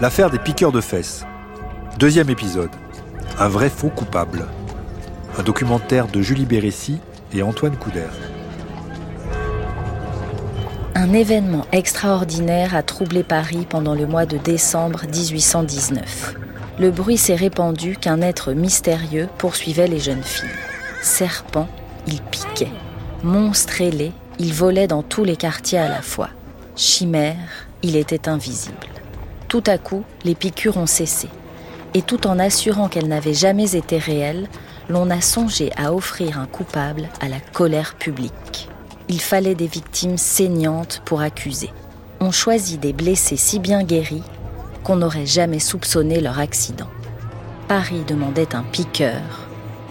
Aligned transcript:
L'affaire 0.00 0.28
des 0.28 0.40
piqueurs 0.40 0.72
de 0.72 0.80
fesses. 0.80 1.24
Deuxième 2.00 2.28
épisode. 2.28 2.70
Un 3.38 3.46
vrai 3.46 3.70
faux 3.70 3.90
coupable. 3.90 4.46
Un 5.38 5.44
documentaire 5.44 6.08
de 6.08 6.20
Julie 6.20 6.46
Bérécy 6.46 6.98
et 7.32 7.44
Antoine 7.44 7.76
Couder. 7.76 8.08
Un 10.96 11.12
événement 11.12 11.64
extraordinaire 11.70 12.74
a 12.74 12.82
troublé 12.82 13.22
Paris 13.22 13.66
pendant 13.70 13.94
le 13.94 14.06
mois 14.06 14.26
de 14.26 14.36
décembre 14.36 15.02
1819. 15.06 16.34
Le 16.80 16.90
bruit 16.90 17.16
s'est 17.16 17.36
répandu 17.36 17.96
qu'un 17.96 18.20
être 18.20 18.52
mystérieux 18.52 19.28
poursuivait 19.38 19.86
les 19.86 20.00
jeunes 20.00 20.24
filles. 20.24 20.48
Serpent, 21.02 21.68
il 22.08 22.20
piquait. 22.20 22.72
Monstre 23.22 23.80
ailé, 23.80 24.10
il 24.40 24.52
volait 24.52 24.88
dans 24.88 25.04
tous 25.04 25.22
les 25.22 25.36
quartiers 25.36 25.78
à 25.78 25.88
la 25.88 26.02
fois. 26.02 26.30
Chimère, 26.74 27.36
il 27.82 27.94
était 27.94 28.28
invisible. 28.28 28.93
Tout 29.54 29.62
à 29.68 29.78
coup, 29.78 30.02
les 30.24 30.34
piqûres 30.34 30.78
ont 30.78 30.86
cessé. 30.86 31.28
Et 31.94 32.02
tout 32.02 32.26
en 32.26 32.40
assurant 32.40 32.88
qu'elles 32.88 33.06
n'avaient 33.06 33.34
jamais 33.34 33.76
été 33.76 33.98
réelles, 33.98 34.48
l'on 34.88 35.10
a 35.10 35.20
songé 35.20 35.70
à 35.76 35.94
offrir 35.94 36.40
un 36.40 36.46
coupable 36.46 37.08
à 37.20 37.28
la 37.28 37.38
colère 37.38 37.94
publique. 37.94 38.68
Il 39.08 39.20
fallait 39.20 39.54
des 39.54 39.68
victimes 39.68 40.18
saignantes 40.18 41.02
pour 41.04 41.20
accuser. 41.20 41.70
On 42.18 42.32
choisit 42.32 42.80
des 42.80 42.92
blessés 42.92 43.36
si 43.36 43.60
bien 43.60 43.84
guéris 43.84 44.24
qu'on 44.82 44.96
n'aurait 44.96 45.24
jamais 45.24 45.60
soupçonné 45.60 46.20
leur 46.20 46.40
accident. 46.40 46.88
Paris 47.68 48.02
demandait 48.08 48.56
un 48.56 48.64
piqueur 48.64 49.46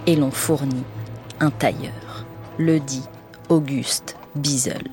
et 0.08 0.18
l'on 0.18 0.32
fournit 0.32 0.84
un 1.40 1.52
tailleur. 1.52 2.26
Le 2.58 2.82
dit 2.82 3.08
Auguste 3.48 4.18
Bizel. 4.36 4.84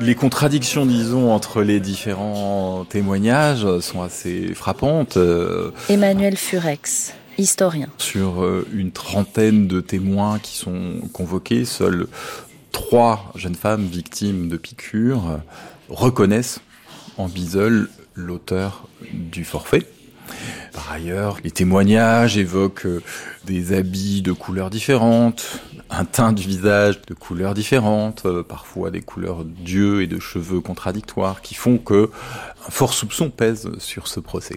Les 0.00 0.14
contradictions, 0.14 0.84
disons, 0.84 1.32
entre 1.32 1.62
les 1.62 1.80
différents 1.80 2.84
témoignages 2.84 3.80
sont 3.80 4.02
assez 4.02 4.54
frappantes. 4.54 5.16
Euh, 5.16 5.70
Emmanuel 5.88 6.36
Furex, 6.36 7.14
historien. 7.38 7.88
Sur 7.98 8.42
euh, 8.42 8.66
une 8.72 8.92
trentaine 8.92 9.66
de 9.66 9.80
témoins 9.80 10.38
qui 10.38 10.56
sont 10.56 11.00
convoqués, 11.12 11.64
seules 11.64 12.08
trois 12.72 13.32
jeunes 13.36 13.54
femmes 13.54 13.86
victimes 13.86 14.48
de 14.48 14.58
piqûres 14.58 15.40
reconnaissent 15.88 16.60
en 17.16 17.28
Bizel 17.28 17.88
l'auteur 18.14 18.88
du 19.12 19.44
forfait. 19.44 19.86
Par 20.72 20.92
ailleurs, 20.92 21.38
les 21.42 21.50
témoignages 21.50 22.36
évoquent 22.36 22.86
euh, 22.86 23.02
des 23.46 23.72
habits 23.72 24.20
de 24.20 24.32
couleurs 24.32 24.68
différentes, 24.68 25.60
un 25.90 26.04
teint 26.04 26.32
du 26.32 26.46
visage 26.46 27.00
de 27.02 27.14
couleurs 27.14 27.54
différentes, 27.54 28.26
euh, 28.26 28.42
parfois 28.42 28.90
des 28.90 29.02
couleurs 29.02 29.44
d'yeux 29.44 30.02
et 30.02 30.06
de 30.06 30.18
cheveux 30.18 30.60
contradictoires, 30.60 31.42
qui 31.42 31.54
font 31.54 31.78
que 31.78 32.10
un 32.66 32.70
fort 32.70 32.92
soupçon 32.92 33.30
pèse 33.30 33.70
sur 33.78 34.08
ce 34.08 34.20
procès. 34.20 34.56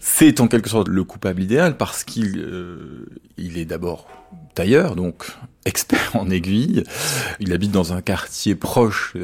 C'est 0.00 0.40
en 0.40 0.48
quelque 0.48 0.68
sorte 0.68 0.88
le 0.88 1.04
coupable 1.04 1.42
idéal 1.42 1.76
parce 1.76 2.04
qu'il 2.04 2.38
euh, 2.38 3.06
est 3.38 3.64
d'abord 3.64 4.08
tailleur, 4.54 4.96
donc 4.96 5.26
expert 5.64 6.14
en 6.14 6.30
aiguille. 6.30 6.84
Il 7.40 7.52
habite 7.52 7.70
dans 7.70 7.92
un 7.92 8.02
quartier 8.02 8.54
proche 8.54 9.14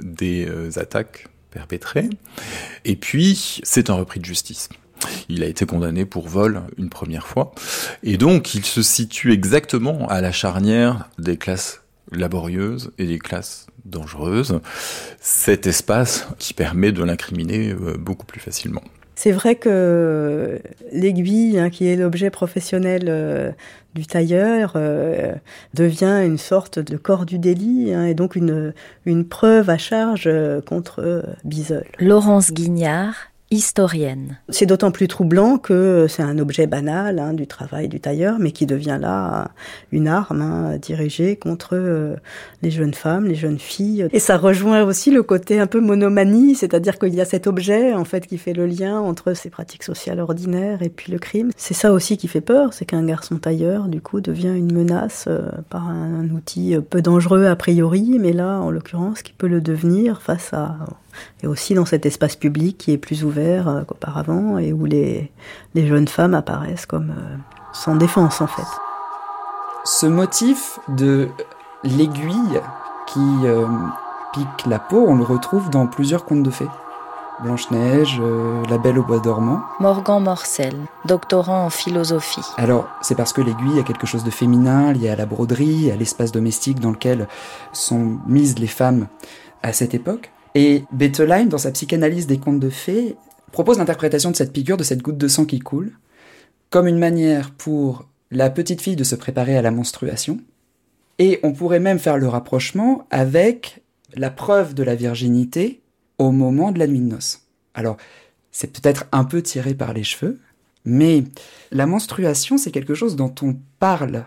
des 0.00 0.48
attaques 0.78 1.28
perpétrées. 1.50 2.10
Et 2.84 2.96
puis, 2.96 3.60
c'est 3.62 3.90
un 3.90 3.94
repris 3.94 4.18
de 4.18 4.24
justice. 4.24 4.68
Il 5.28 5.42
a 5.42 5.46
été 5.46 5.66
condamné 5.66 6.04
pour 6.04 6.28
vol 6.28 6.62
une 6.78 6.88
première 6.88 7.26
fois. 7.26 7.52
Et 8.02 8.16
donc, 8.16 8.54
il 8.54 8.64
se 8.64 8.82
situe 8.82 9.32
exactement 9.32 10.06
à 10.08 10.20
la 10.20 10.32
charnière 10.32 11.08
des 11.18 11.36
classes 11.36 11.82
laborieuses 12.12 12.92
et 12.98 13.06
des 13.06 13.18
classes 13.18 13.66
dangereuses. 13.84 14.60
Cet 15.20 15.66
espace 15.66 16.28
qui 16.38 16.54
permet 16.54 16.92
de 16.92 17.02
l'incriminer 17.02 17.70
euh, 17.70 17.96
beaucoup 17.98 18.26
plus 18.26 18.40
facilement. 18.40 18.82
C'est 19.16 19.32
vrai 19.32 19.54
que 19.54 20.60
l'aiguille, 20.90 21.58
hein, 21.58 21.70
qui 21.70 21.86
est 21.86 21.94
l'objet 21.94 22.30
professionnel 22.30 23.04
euh, 23.06 23.52
du 23.94 24.06
tailleur, 24.06 24.72
euh, 24.74 25.34
devient 25.72 26.22
une 26.26 26.38
sorte 26.38 26.80
de 26.80 26.96
corps 26.96 27.24
du 27.24 27.38
délit 27.38 27.94
hein, 27.94 28.06
et 28.06 28.14
donc 28.14 28.34
une, 28.34 28.74
une 29.06 29.24
preuve 29.24 29.70
à 29.70 29.78
charge 29.78 30.28
contre 30.66 31.24
Bizel. 31.44 31.86
Laurence 32.00 32.52
Guignard 32.52 33.14
C'est 34.48 34.66
d'autant 34.66 34.90
plus 34.90 35.08
troublant 35.08 35.58
que 35.58 36.06
c'est 36.08 36.22
un 36.22 36.38
objet 36.38 36.66
banal 36.66 37.18
hein, 37.18 37.32
du 37.32 37.46
travail 37.46 37.88
du 37.88 38.00
tailleur, 38.00 38.38
mais 38.38 38.52
qui 38.52 38.66
devient 38.66 38.98
là 39.00 39.50
une 39.92 40.08
arme 40.08 40.42
hein, 40.42 40.76
dirigée 40.78 41.36
contre 41.36 41.70
euh, 41.72 42.16
les 42.62 42.70
jeunes 42.70 42.94
femmes, 42.94 43.26
les 43.26 43.34
jeunes 43.34 43.58
filles. 43.58 44.08
Et 44.12 44.18
ça 44.18 44.36
rejoint 44.36 44.82
aussi 44.82 45.10
le 45.10 45.22
côté 45.22 45.60
un 45.60 45.66
peu 45.66 45.80
monomanie, 45.80 46.54
c'est-à-dire 46.54 46.98
qu'il 46.98 47.14
y 47.14 47.20
a 47.20 47.24
cet 47.24 47.46
objet 47.46 47.92
en 47.92 48.04
fait 48.04 48.26
qui 48.26 48.38
fait 48.38 48.52
le 48.52 48.66
lien 48.66 48.98
entre 48.98 49.34
ces 49.34 49.50
pratiques 49.50 49.82
sociales 49.82 50.20
ordinaires 50.20 50.82
et 50.82 50.88
puis 50.88 51.12
le 51.12 51.18
crime. 51.18 51.50
C'est 51.56 51.74
ça 51.74 51.92
aussi 51.92 52.16
qui 52.16 52.28
fait 52.28 52.40
peur, 52.40 52.72
c'est 52.72 52.84
qu'un 52.84 53.04
garçon 53.04 53.36
tailleur 53.36 53.88
du 53.88 54.00
coup 54.00 54.20
devient 54.20 54.54
une 54.56 54.72
menace 54.72 55.26
euh, 55.28 55.48
par 55.70 55.88
un 55.88 56.28
outil 56.30 56.76
peu 56.90 57.02
dangereux 57.02 57.46
a 57.46 57.56
priori, 57.56 58.18
mais 58.18 58.32
là 58.32 58.60
en 58.60 58.70
l'occurrence 58.70 59.22
qui 59.22 59.32
peut 59.32 59.48
le 59.48 59.60
devenir 59.60 60.22
face 60.22 60.52
à 60.52 60.76
et 61.42 61.46
aussi 61.46 61.74
dans 61.74 61.84
cet 61.84 62.06
espace 62.06 62.36
public 62.36 62.78
qui 62.78 62.92
est 62.92 62.98
plus 62.98 63.24
ouvert 63.24 63.68
euh, 63.68 63.82
qu'auparavant 63.82 64.58
et 64.58 64.72
où 64.72 64.84
les, 64.84 65.32
les, 65.74 65.86
jeunes 65.86 66.08
femmes 66.08 66.34
apparaissent 66.34 66.86
comme 66.86 67.10
euh, 67.10 67.36
sans 67.72 67.96
défense 67.96 68.40
en 68.40 68.46
fait. 68.46 68.66
Ce 69.84 70.06
motif 70.06 70.78
de 70.88 71.28
l'aiguille 71.82 72.60
qui 73.06 73.20
euh, 73.44 73.66
pique 74.32 74.66
la 74.66 74.78
peau, 74.78 75.04
on 75.06 75.16
le 75.16 75.24
retrouve 75.24 75.70
dans 75.70 75.86
plusieurs 75.86 76.24
contes 76.24 76.42
de 76.42 76.50
fées. 76.50 76.68
Blanche-Neige, 77.42 78.22
La 78.70 78.78
Belle 78.78 78.96
au 78.96 79.02
Bois 79.02 79.18
dormant. 79.18 79.60
Morgan 79.80 80.22
Morcel, 80.22 80.76
doctorant 81.04 81.64
en 81.64 81.70
philosophie. 81.70 82.44
Alors, 82.56 82.86
c'est 83.02 83.16
parce 83.16 83.32
que 83.32 83.40
l'aiguille 83.40 83.80
a 83.80 83.82
quelque 83.82 84.06
chose 84.06 84.22
de 84.22 84.30
féminin 84.30 84.92
lié 84.92 85.08
à 85.08 85.16
la 85.16 85.26
broderie, 85.26 85.90
à 85.90 85.96
l'espace 85.96 86.30
domestique 86.30 86.78
dans 86.78 86.92
lequel 86.92 87.26
sont 87.72 88.18
mises 88.28 88.56
les 88.60 88.68
femmes 88.68 89.08
à 89.64 89.72
cette 89.72 89.94
époque. 89.94 90.30
Et 90.54 90.84
Bettelheim, 90.92 91.48
dans 91.48 91.58
sa 91.58 91.72
psychanalyse 91.72 92.26
des 92.26 92.38
contes 92.38 92.60
de 92.60 92.70
fées, 92.70 93.16
propose 93.52 93.78
l'interprétation 93.78 94.30
de 94.30 94.36
cette 94.36 94.52
piqûre, 94.52 94.76
de 94.76 94.84
cette 94.84 95.02
goutte 95.02 95.18
de 95.18 95.28
sang 95.28 95.44
qui 95.44 95.58
coule, 95.58 95.92
comme 96.70 96.86
une 96.86 96.98
manière 96.98 97.50
pour 97.52 98.08
la 98.30 98.50
petite 98.50 98.80
fille 98.80 98.96
de 98.96 99.04
se 99.04 99.14
préparer 99.14 99.56
à 99.56 99.62
la 99.62 99.70
menstruation. 99.70 100.40
Et 101.18 101.40
on 101.42 101.52
pourrait 101.52 101.80
même 101.80 101.98
faire 101.98 102.18
le 102.18 102.28
rapprochement 102.28 103.06
avec 103.10 103.82
la 104.14 104.30
preuve 104.30 104.74
de 104.74 104.82
la 104.82 104.94
virginité 104.94 105.80
au 106.18 106.30
moment 106.30 106.72
de 106.72 106.78
la 106.78 106.86
nuit 106.86 107.00
de 107.00 107.06
noces. 107.06 107.42
Alors, 107.74 107.96
c'est 108.52 108.72
peut-être 108.72 109.06
un 109.12 109.24
peu 109.24 109.42
tiré 109.42 109.74
par 109.74 109.92
les 109.92 110.04
cheveux, 110.04 110.38
mais 110.84 111.24
la 111.72 111.86
menstruation, 111.86 112.58
c'est 112.58 112.70
quelque 112.70 112.94
chose 112.94 113.16
dont 113.16 113.34
on 113.42 113.56
parle 113.80 114.24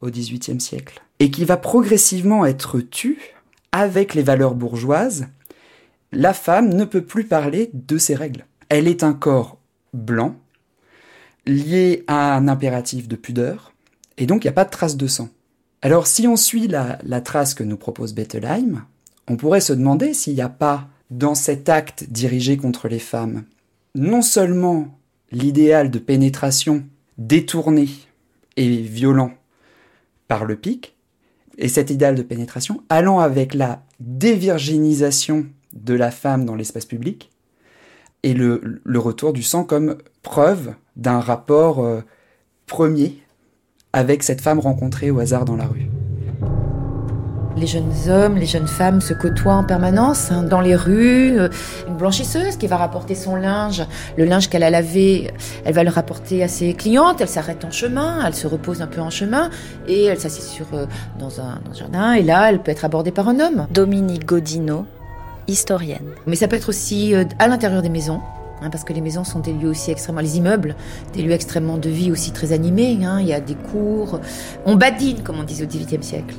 au 0.00 0.10
XVIIIe 0.10 0.60
siècle, 0.60 1.02
et 1.18 1.30
qui 1.30 1.44
va 1.44 1.56
progressivement 1.56 2.44
être 2.44 2.80
tu 2.80 3.18
avec 3.72 4.14
les 4.14 4.22
valeurs 4.22 4.54
bourgeoises 4.54 5.26
la 6.14 6.32
femme 6.32 6.72
ne 6.72 6.84
peut 6.84 7.04
plus 7.04 7.24
parler 7.24 7.70
de 7.72 7.98
ses 7.98 8.14
règles. 8.14 8.46
Elle 8.68 8.88
est 8.88 9.02
un 9.02 9.12
corps 9.12 9.58
blanc, 9.92 10.36
lié 11.46 12.04
à 12.06 12.34
un 12.36 12.48
impératif 12.48 13.08
de 13.08 13.16
pudeur, 13.16 13.74
et 14.16 14.26
donc 14.26 14.44
il 14.44 14.46
n'y 14.46 14.52
a 14.52 14.54
pas 14.54 14.64
de 14.64 14.70
trace 14.70 14.96
de 14.96 15.06
sang. 15.06 15.28
Alors 15.82 16.06
si 16.06 16.26
on 16.26 16.36
suit 16.36 16.68
la, 16.68 17.20
trace 17.20 17.54
que 17.54 17.64
nous 17.64 17.76
propose 17.76 18.14
Bettelheim, 18.14 18.86
on 19.28 19.36
pourrait 19.36 19.60
se 19.60 19.72
demander 19.72 20.14
s'il 20.14 20.34
n'y 20.34 20.40
a 20.40 20.48
pas 20.48 20.88
dans 21.10 21.34
cet 21.34 21.68
acte 21.68 22.06
dirigé 22.08 22.56
contre 22.56 22.88
les 22.88 22.98
femmes 22.98 23.44
non 23.94 24.22
seulement 24.22 24.98
l'idéal 25.30 25.90
de 25.90 25.98
pénétration 25.98 26.84
détourné 27.18 27.88
et 28.56 28.68
violent 28.82 29.32
par 30.26 30.44
le 30.44 30.56
pic, 30.56 30.96
et 31.58 31.68
cet 31.68 31.90
idéal 31.90 32.16
de 32.16 32.22
pénétration 32.22 32.82
allant 32.88 33.20
avec 33.20 33.54
la 33.54 33.84
dévirginisation 34.00 35.46
de 35.74 35.94
la 35.94 36.10
femme 36.10 36.44
dans 36.44 36.54
l'espace 36.54 36.86
public, 36.86 37.30
et 38.22 38.32
le, 38.32 38.80
retour 38.94 39.32
du 39.32 39.42
sang 39.42 39.64
comme 39.64 39.98
preuve 40.22 40.74
d'un 40.96 41.20
rapport 41.20 41.84
euh, 41.84 42.00
premier 42.66 43.18
avec 43.92 44.22
cette 44.22 44.40
femme 44.40 44.58
rencontrée 44.58 45.10
au 45.10 45.20
hasard 45.20 45.44
dans 45.44 45.56
la 45.56 45.66
rue. 45.66 45.88
Les 47.56 47.68
jeunes 47.68 47.92
hommes, 48.08 48.36
les 48.36 48.46
jeunes 48.46 48.66
femmes 48.66 49.00
se 49.00 49.14
côtoient 49.14 49.54
en 49.54 49.62
permanence 49.62 50.32
hein, 50.32 50.42
dans 50.42 50.60
les 50.60 50.74
rues. 50.74 51.38
Euh, 51.38 51.48
une 51.86 51.96
blanchisseuse 51.96 52.56
qui 52.56 52.66
va 52.66 52.76
rapporter 52.76 53.14
son 53.14 53.36
linge, 53.36 53.86
le 54.16 54.24
linge 54.24 54.48
qu'elle 54.48 54.64
a 54.64 54.70
lavé, 54.70 55.30
elle 55.64 55.74
va 55.74 55.84
le 55.84 55.90
rapporter 55.90 56.42
à 56.42 56.48
ses 56.48 56.74
clientes. 56.74 57.20
Elle 57.20 57.28
s'arrête 57.28 57.64
en 57.64 57.70
chemin, 57.70 58.26
elle 58.26 58.34
se 58.34 58.48
repose 58.48 58.82
un 58.82 58.88
peu 58.88 59.00
en 59.00 59.10
chemin 59.10 59.50
et 59.86 60.04
elle 60.04 60.18
s'assied 60.18 60.42
sur 60.42 60.66
euh, 60.74 60.86
dans 61.20 61.40
un, 61.40 61.60
dans 61.64 61.70
un 61.70 61.74
jardin. 61.74 62.12
Et 62.14 62.22
là, 62.22 62.50
elle 62.50 62.60
peut 62.60 62.72
être 62.72 62.84
abordée 62.84 63.12
par 63.12 63.28
un 63.28 63.38
homme. 63.38 63.68
Dominique 63.70 64.24
Godino, 64.24 64.86
historienne. 65.48 66.06
Mais 66.26 66.36
ça 66.36 66.48
peut 66.48 66.56
être 66.56 66.68
aussi 66.68 67.14
euh, 67.14 67.24
à 67.38 67.48
l'intérieur 67.48 67.82
des 67.82 67.88
maisons. 67.88 68.20
Hein, 68.62 68.70
parce 68.70 68.84
que 68.84 68.92
les 68.92 69.00
maisons 69.00 69.24
sont 69.24 69.40
des 69.40 69.52
lieux 69.52 69.68
aussi 69.68 69.90
extrêmement, 69.90 70.20
les 70.20 70.38
immeubles, 70.38 70.76
des 71.12 71.22
lieux 71.22 71.32
extrêmement 71.32 71.76
de 71.76 71.90
vie 71.90 72.10
aussi 72.12 72.30
très 72.30 72.52
animés. 72.52 72.98
Hein. 73.04 73.18
il 73.20 73.26
y 73.26 73.32
a 73.32 73.40
des 73.40 73.56
cours, 73.56 74.20
on 74.64 74.76
badine 74.76 75.22
comme 75.22 75.38
on 75.38 75.42
disait 75.42 75.64
au 75.64 75.66
XVIIIe 75.66 76.02
siècle. 76.02 76.36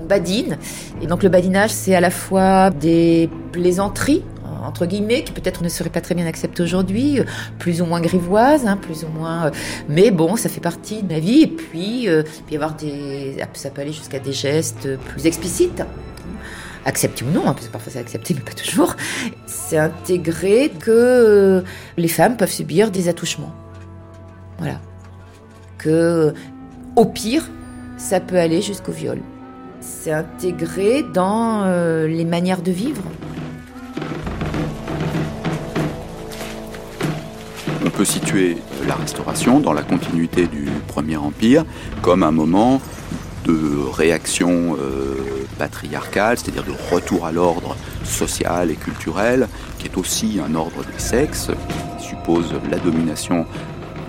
On 0.00 0.04
badine. 0.04 0.58
Et 1.00 1.06
donc 1.06 1.22
le 1.22 1.30
badinage, 1.30 1.70
c'est 1.70 1.94
à 1.94 2.00
la 2.00 2.10
fois 2.10 2.70
des 2.70 3.30
plaisanteries 3.50 4.22
entre 4.64 4.86
guillemets, 4.86 5.22
qui 5.24 5.32
peut-être 5.32 5.62
ne 5.62 5.68
seraient 5.68 5.90
pas 5.90 6.00
très 6.00 6.14
bien 6.14 6.26
acceptées 6.26 6.62
aujourd'hui, 6.62 7.20
euh, 7.20 7.24
plus 7.58 7.82
ou 7.82 7.86
moins 7.86 8.00
grivoises, 8.00 8.66
hein, 8.66 8.76
plus 8.76 9.04
ou 9.04 9.08
moins. 9.08 9.46
Euh, 9.46 9.50
mais 9.88 10.10
bon, 10.10 10.36
ça 10.36 10.48
fait 10.48 10.60
partie 10.60 11.02
de 11.02 11.12
ma 11.12 11.20
vie. 11.20 11.42
Et 11.42 11.46
puis, 11.46 12.08
euh, 12.08 12.22
puis 12.46 12.56
avoir 12.56 12.74
des, 12.74 13.36
ça 13.54 13.70
peut 13.70 13.82
aller 13.82 13.92
jusqu'à 13.92 14.18
des 14.18 14.32
gestes 14.32 14.88
plus 14.98 15.26
explicites 15.26 15.82
accepté 16.84 17.24
ou 17.24 17.30
non, 17.30 17.42
hein, 17.42 17.54
parce 17.54 17.66
que 17.66 17.72
parfois 17.72 17.92
c'est 17.92 17.98
accepté, 17.98 18.34
mais 18.34 18.40
pas 18.40 18.52
toujours, 18.52 18.96
c'est 19.46 19.78
intégrer 19.78 20.70
que 20.70 21.62
les 21.96 22.08
femmes 22.08 22.36
peuvent 22.36 22.50
subir 22.50 22.90
des 22.90 23.08
attouchements. 23.08 23.54
Voilà. 24.58 24.80
Que, 25.78 26.34
au 26.96 27.04
pire, 27.04 27.48
ça 27.96 28.20
peut 28.20 28.38
aller 28.38 28.62
jusqu'au 28.62 28.92
viol. 28.92 29.20
C'est 29.80 30.12
intégré 30.12 31.02
dans 31.02 31.66
les 32.06 32.24
manières 32.24 32.62
de 32.62 32.72
vivre. 32.72 33.02
On 37.84 37.90
peut 37.90 38.04
situer 38.04 38.56
la 38.88 38.94
Restauration 38.94 39.60
dans 39.60 39.72
la 39.72 39.82
continuité 39.82 40.46
du 40.46 40.68
Premier 40.88 41.16
Empire 41.16 41.64
comme 42.02 42.22
un 42.22 42.30
moment 42.30 42.80
de 43.44 43.90
réaction 43.92 44.76
euh, 44.80 45.16
patriarcale, 45.58 46.38
c'est-à-dire 46.38 46.64
de 46.64 46.74
retour 46.92 47.26
à 47.26 47.32
l'ordre 47.32 47.76
social 48.04 48.70
et 48.70 48.74
culturel, 48.74 49.48
qui 49.78 49.86
est 49.86 49.96
aussi 49.96 50.40
un 50.44 50.54
ordre 50.54 50.84
des 50.84 50.98
sexes, 50.98 51.50
qui 51.98 52.06
suppose 52.06 52.54
la 52.70 52.78
domination 52.78 53.46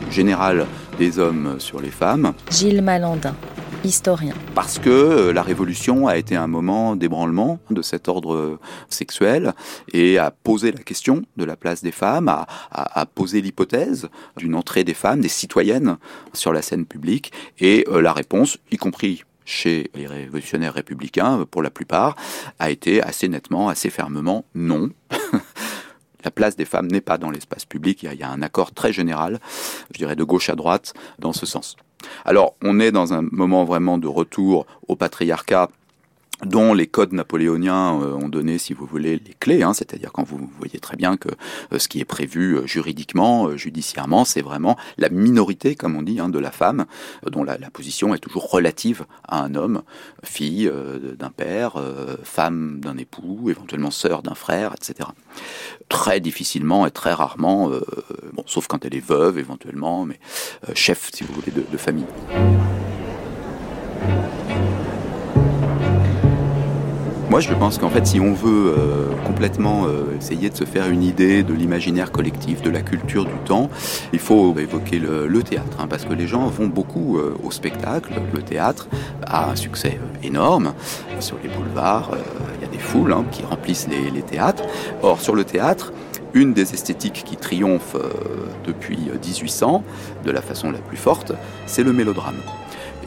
générale 0.09 0.65
des 0.97 1.19
hommes 1.19 1.55
sur 1.59 1.81
les 1.81 1.91
femmes. 1.91 2.33
Gilles 2.49 2.81
Malandin 2.81 3.35
Parce 4.55 4.79
que 4.79 4.89
euh, 4.89 5.31
la 5.31 5.43
Révolution 5.43 6.07
a 6.07 6.17
été 6.17 6.35
un 6.35 6.47
moment 6.47 6.95
d'ébranlement 6.95 7.59
de 7.69 7.83
cet 7.83 8.07
ordre 8.07 8.57
sexuel 8.89 9.53
et 9.93 10.17
a 10.17 10.31
posé 10.31 10.71
la 10.71 10.81
question 10.81 11.21
de 11.37 11.45
la 11.45 11.55
place 11.55 11.83
des 11.83 11.91
femmes, 11.91 12.27
a, 12.27 12.47
a, 12.71 13.05
posé 13.05 13.41
l'hypothèse 13.41 14.09
d'une 14.37 14.55
entrée 14.55 14.83
des 14.83 14.95
femmes, 14.95 15.21
des 15.21 15.29
citoyennes 15.29 15.97
sur 16.33 16.51
la 16.51 16.63
scène 16.63 16.87
publique 16.87 17.31
et 17.59 17.85
euh, 17.89 18.01
la 18.01 18.11
réponse, 18.11 18.57
y 18.71 18.77
compris 18.77 19.23
chez 19.45 19.91
les 19.93 20.07
révolutionnaires 20.07 20.73
républicains, 20.73 21.45
pour 21.51 21.61
la 21.61 21.69
plupart, 21.69 22.15
a 22.57 22.71
été 22.71 23.03
assez 23.03 23.27
nettement, 23.27 23.69
assez 23.69 23.91
fermement 23.91 24.45
non. 24.55 24.89
la 26.25 26.31
place 26.31 26.55
des 26.55 26.65
femmes 26.65 26.88
n'est 26.88 27.01
pas 27.01 27.19
dans 27.19 27.29
l'espace 27.29 27.65
public. 27.65 28.01
Il 28.01 28.11
y, 28.11 28.23
a, 28.23 28.31
un 28.31 28.41
accord 28.41 28.73
très 28.73 28.91
général, 28.91 29.39
je 29.91 29.99
dirais 29.99 30.15
de 30.15 30.23
gauche 30.23 30.49
à 30.49 30.55
droite, 30.55 30.95
dans 31.19 31.33
ce 31.33 31.45
sens. 31.45 31.77
Alors, 32.25 32.55
on 32.63 32.79
est 32.79 32.91
dans 32.91 33.13
un 33.13 33.21
moment 33.31 33.63
vraiment 33.63 33.97
de 33.97 34.07
retour 34.07 34.65
au 34.87 34.95
patriarcat 34.95 35.69
dont 36.43 36.73
les 36.73 36.87
codes 36.87 37.13
napoléoniens 37.13 37.99
euh, 38.01 38.13
ont 38.13 38.29
donné, 38.29 38.57
si 38.57 38.73
vous 38.73 38.85
voulez, 38.85 39.21
les 39.25 39.33
clés. 39.39 39.63
Hein, 39.63 39.73
C'est-à-dire 39.73 40.11
quand 40.11 40.23
vous 40.23 40.49
voyez 40.59 40.79
très 40.79 40.97
bien 40.97 41.17
que 41.17 41.29
euh, 41.71 41.79
ce 41.79 41.87
qui 41.87 41.99
est 41.99 42.05
prévu 42.05 42.57
euh, 42.57 42.67
juridiquement, 42.67 43.55
judiciairement, 43.55 44.25
c'est 44.25 44.41
vraiment 44.41 44.77
la 44.97 45.09
minorité, 45.09 45.75
comme 45.75 45.95
on 45.95 46.01
dit, 46.01 46.19
hein, 46.19 46.29
de 46.29 46.39
la 46.39 46.51
femme, 46.51 46.85
dont 47.25 47.43
la, 47.43 47.57
position 47.71 48.13
est 48.13 48.19
toujours 48.19 48.49
relative 48.49 49.05
à 49.27 49.43
un 49.43 49.55
homme, 49.55 49.81
fille 50.23 50.71
d'un 51.17 51.29
père, 51.29 51.81
femme 52.23 52.79
d'un 52.79 52.97
époux, 52.97 53.49
éventuellement 53.49 53.91
sœur 53.91 54.21
d'un 54.21 54.35
frère, 54.35 54.73
etc. 54.73 55.09
Très 55.89 56.19
difficilement 56.19 56.85
et 56.85 56.91
très 56.91 57.13
rarement, 57.13 57.69
bon, 58.33 58.43
sauf 58.45 58.67
quand 58.67 58.85
elle 58.85 58.95
est 58.95 59.05
veuve 59.05 59.39
éventuellement, 59.39 60.05
mais 60.05 60.19
chef, 60.73 61.09
si 61.13 61.23
vous 61.23 61.33
voulez, 61.33 61.51
de, 61.51 61.65
de 61.69 61.77
famille. 61.77 62.05
Moi, 67.35 67.41
je 67.41 67.53
pense 67.53 67.77
qu'en 67.77 67.89
fait, 67.89 68.07
si 68.07 68.21
on 68.21 68.33
veut 68.33 68.73
euh, 68.77 69.13
complètement 69.25 69.87
euh, 69.87 70.17
essayer 70.17 70.49
de 70.49 70.55
se 70.55 70.63
faire 70.63 70.87
une 70.87 71.03
idée 71.03 71.43
de 71.43 71.53
l'imaginaire 71.53 72.13
collectif, 72.13 72.61
de 72.61 72.69
la 72.69 72.81
culture 72.81 73.25
du 73.25 73.35
temps, 73.43 73.69
il 74.13 74.19
faut 74.19 74.57
évoquer 74.57 74.99
le, 74.99 75.43
théâtre, 75.43 75.75
hein, 75.77 75.87
parce 75.89 76.05
que 76.05 76.13
les 76.13 76.27
gens 76.27 76.47
vont 76.47 76.67
beaucoup 76.67 77.17
euh, 77.17 77.35
au 77.43 77.51
spectacle. 77.51 78.13
Le 78.33 78.41
théâtre 78.41 78.87
a 79.27 79.51
un 79.51 79.57
succès 79.57 79.99
énorme. 80.23 80.73
Sur 81.19 81.35
les 81.43 81.49
boulevards, 81.49 82.11
il 82.57 82.61
y 82.61 82.69
a 82.69 82.71
des 82.71 82.79
foules 82.79 83.11
hein, 83.11 83.25
qui 83.29 83.43
remplissent 83.43 83.89
les, 83.89 84.11
les, 84.11 84.21
théâtres. 84.21 84.63
Or, 85.03 85.19
sur 85.19 85.35
le 85.35 85.43
théâtre, 85.43 85.91
une 86.33 86.53
des 86.53 86.73
esthétiques 86.73 87.25
qui 87.25 87.35
triomphe 87.35 87.97
depuis 88.65 89.09
1800 89.11 89.83
de 90.23 90.31
la 90.31 90.41
façon 90.41 90.71
la 90.71 90.79
plus 90.79 90.95
forte, 90.95 91.33
c'est 91.65 91.83
le 91.83 91.91
mélodrame. 91.91 92.38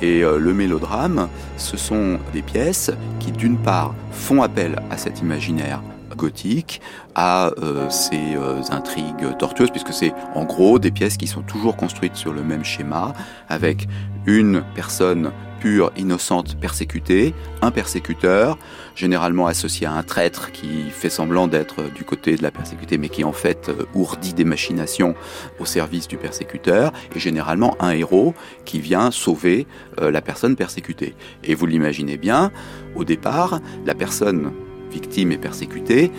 Et 0.00 0.22
euh, 0.22 0.38
le 0.38 0.54
mélodrame, 0.54 1.28
ce 1.56 1.76
sont 1.76 2.18
des 2.32 2.42
pièces 2.42 2.90
qui, 3.18 3.32
d'une 3.32 3.58
part, 3.58 3.94
font 4.12 4.42
appel 4.42 4.80
à 4.90 4.96
cet 4.96 5.20
imaginaire 5.20 5.82
gothique, 6.19 6.82
à 7.15 7.53
euh, 7.62 7.88
ces 7.88 8.35
euh, 8.37 8.61
intrigues 8.70 9.38
tortueuses, 9.38 9.70
puisque 9.70 9.94
c'est 9.94 10.12
en 10.35 10.44
gros 10.44 10.79
des 10.79 10.91
pièces 10.91 11.17
qui 11.17 11.26
sont 11.26 11.43
toujours 11.43 11.76
construites 11.76 12.17
sur 12.17 12.35
le 12.35 12.43
même 12.43 12.65
schéma, 12.65 13.15
avec 13.49 13.88
une 14.26 14.62
personne 14.75 15.32
pure, 15.59 15.91
innocente, 15.97 16.59
persécutée, 16.61 17.35
un 17.62 17.70
persécuteur, 17.70 18.59
généralement 18.94 19.47
associé 19.47 19.87
à 19.87 19.93
un 19.93 20.03
traître 20.03 20.53
qui 20.53 20.91
fait 20.91 21.11
semblant 21.11 21.49
d'être 21.49 21.93
du 21.93 22.05
côté 22.05 22.37
de 22.37 22.43
la 22.43 22.50
persécutée, 22.50 22.99
mais 22.99 23.09
qui 23.09 23.25
en 23.25 23.32
fait 23.32 23.69
euh, 23.69 23.85
ourdit 23.94 24.35
des 24.35 24.44
machinations 24.44 25.15
au 25.59 25.65
service 25.65 26.09
du 26.09 26.17
persécuteur, 26.17 26.93
et 27.15 27.19
généralement 27.19 27.76
un 27.81 27.91
héros 27.91 28.35
qui 28.65 28.81
vient 28.81 29.11
sauver 29.11 29.67
euh, 30.00 30.11
la 30.11 30.20
personne 30.20 30.56
persécutée. 30.56 31.15
Et 31.44 31.55
vous 31.55 31.67
l'imaginez 31.67 32.17
bien, 32.17 32.50
au 32.94 33.05
départ, 33.05 33.61
la 33.85 33.94
personne 33.94 34.53
victime 34.88 35.32
et 35.32 35.38
persécutée 35.38 36.11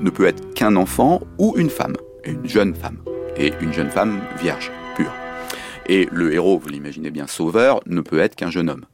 ne 0.00 0.10
peut 0.10 0.26
être 0.26 0.54
qu'un 0.54 0.76
enfant 0.76 1.22
ou 1.38 1.54
une 1.56 1.70
femme, 1.70 1.94
une 2.24 2.48
jeune 2.48 2.74
femme, 2.74 2.98
et 3.36 3.52
une 3.60 3.72
jeune 3.72 3.90
femme 3.90 4.20
vierge, 4.40 4.70
pure. 4.96 5.12
Et 5.88 6.08
le 6.12 6.32
héros, 6.32 6.58
vous 6.58 6.68
l'imaginez 6.68 7.10
bien, 7.10 7.26
sauveur, 7.26 7.80
ne 7.86 8.00
peut 8.00 8.18
être 8.18 8.34
qu'un 8.34 8.50
jeune 8.50 8.70
homme. 8.70 8.84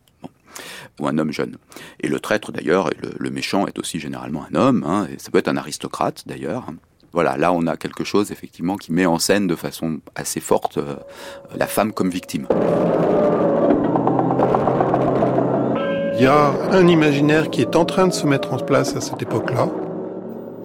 ou 1.00 1.08
un 1.08 1.16
homme 1.18 1.32
jeune. 1.32 1.56
Et 2.00 2.08
le 2.08 2.20
traître, 2.20 2.52
d'ailleurs, 2.52 2.90
le, 3.18 3.30
méchant 3.30 3.66
est 3.66 3.78
aussi 3.78 3.98
généralement 3.98 4.44
un 4.50 4.54
homme, 4.54 4.84
hein, 4.86 5.08
ça 5.16 5.30
peut 5.30 5.38
être 5.38 5.48
un 5.48 5.56
aristocrate, 5.56 6.24
d'ailleurs. 6.26 6.66
Voilà, 7.12 7.36
là 7.36 7.52
on 7.52 7.66
a 7.66 7.76
quelque 7.76 8.04
chose 8.04 8.32
effectivement 8.32 8.76
qui 8.76 8.90
met 8.90 9.04
en 9.04 9.18
scène 9.18 9.46
de 9.46 9.54
façon 9.54 10.00
assez 10.14 10.40
forte 10.40 10.78
euh, 10.78 10.96
la 11.56 11.66
femme 11.66 11.92
comme 11.92 12.08
victime. 12.08 12.46
Y 16.22 16.26
a 16.26 16.52
un 16.70 16.86
imaginaire 16.86 17.50
qui 17.50 17.60
est 17.60 17.76
en 17.76 17.84
train 17.84 18.06
de 18.06 18.12
se 18.12 18.26
mettre 18.26 18.52
en 18.52 18.58
place 18.58 18.96
à 18.96 19.00
cette 19.00 19.22
époque-là. 19.22 19.68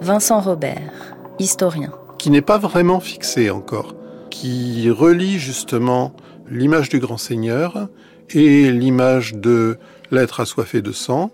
Vincent 0.01 0.39
Robert, 0.39 1.15
historien. 1.39 1.91
Qui 2.17 2.29
n'est 2.29 2.41
pas 2.41 2.58
vraiment 2.58 3.00
fixé 3.00 3.50
encore 3.50 3.96
qui 4.39 4.89
relie 4.91 5.39
justement 5.39 6.15
l'image 6.50 6.89
du 6.89 7.00
grand 7.00 7.17
seigneur 7.17 7.89
et 8.29 8.72
l'image 8.72 9.34
de 9.34 9.77
l'être 10.12 10.39
assoiffé 10.39 10.82
de 10.84 10.91
sang, 10.91 11.32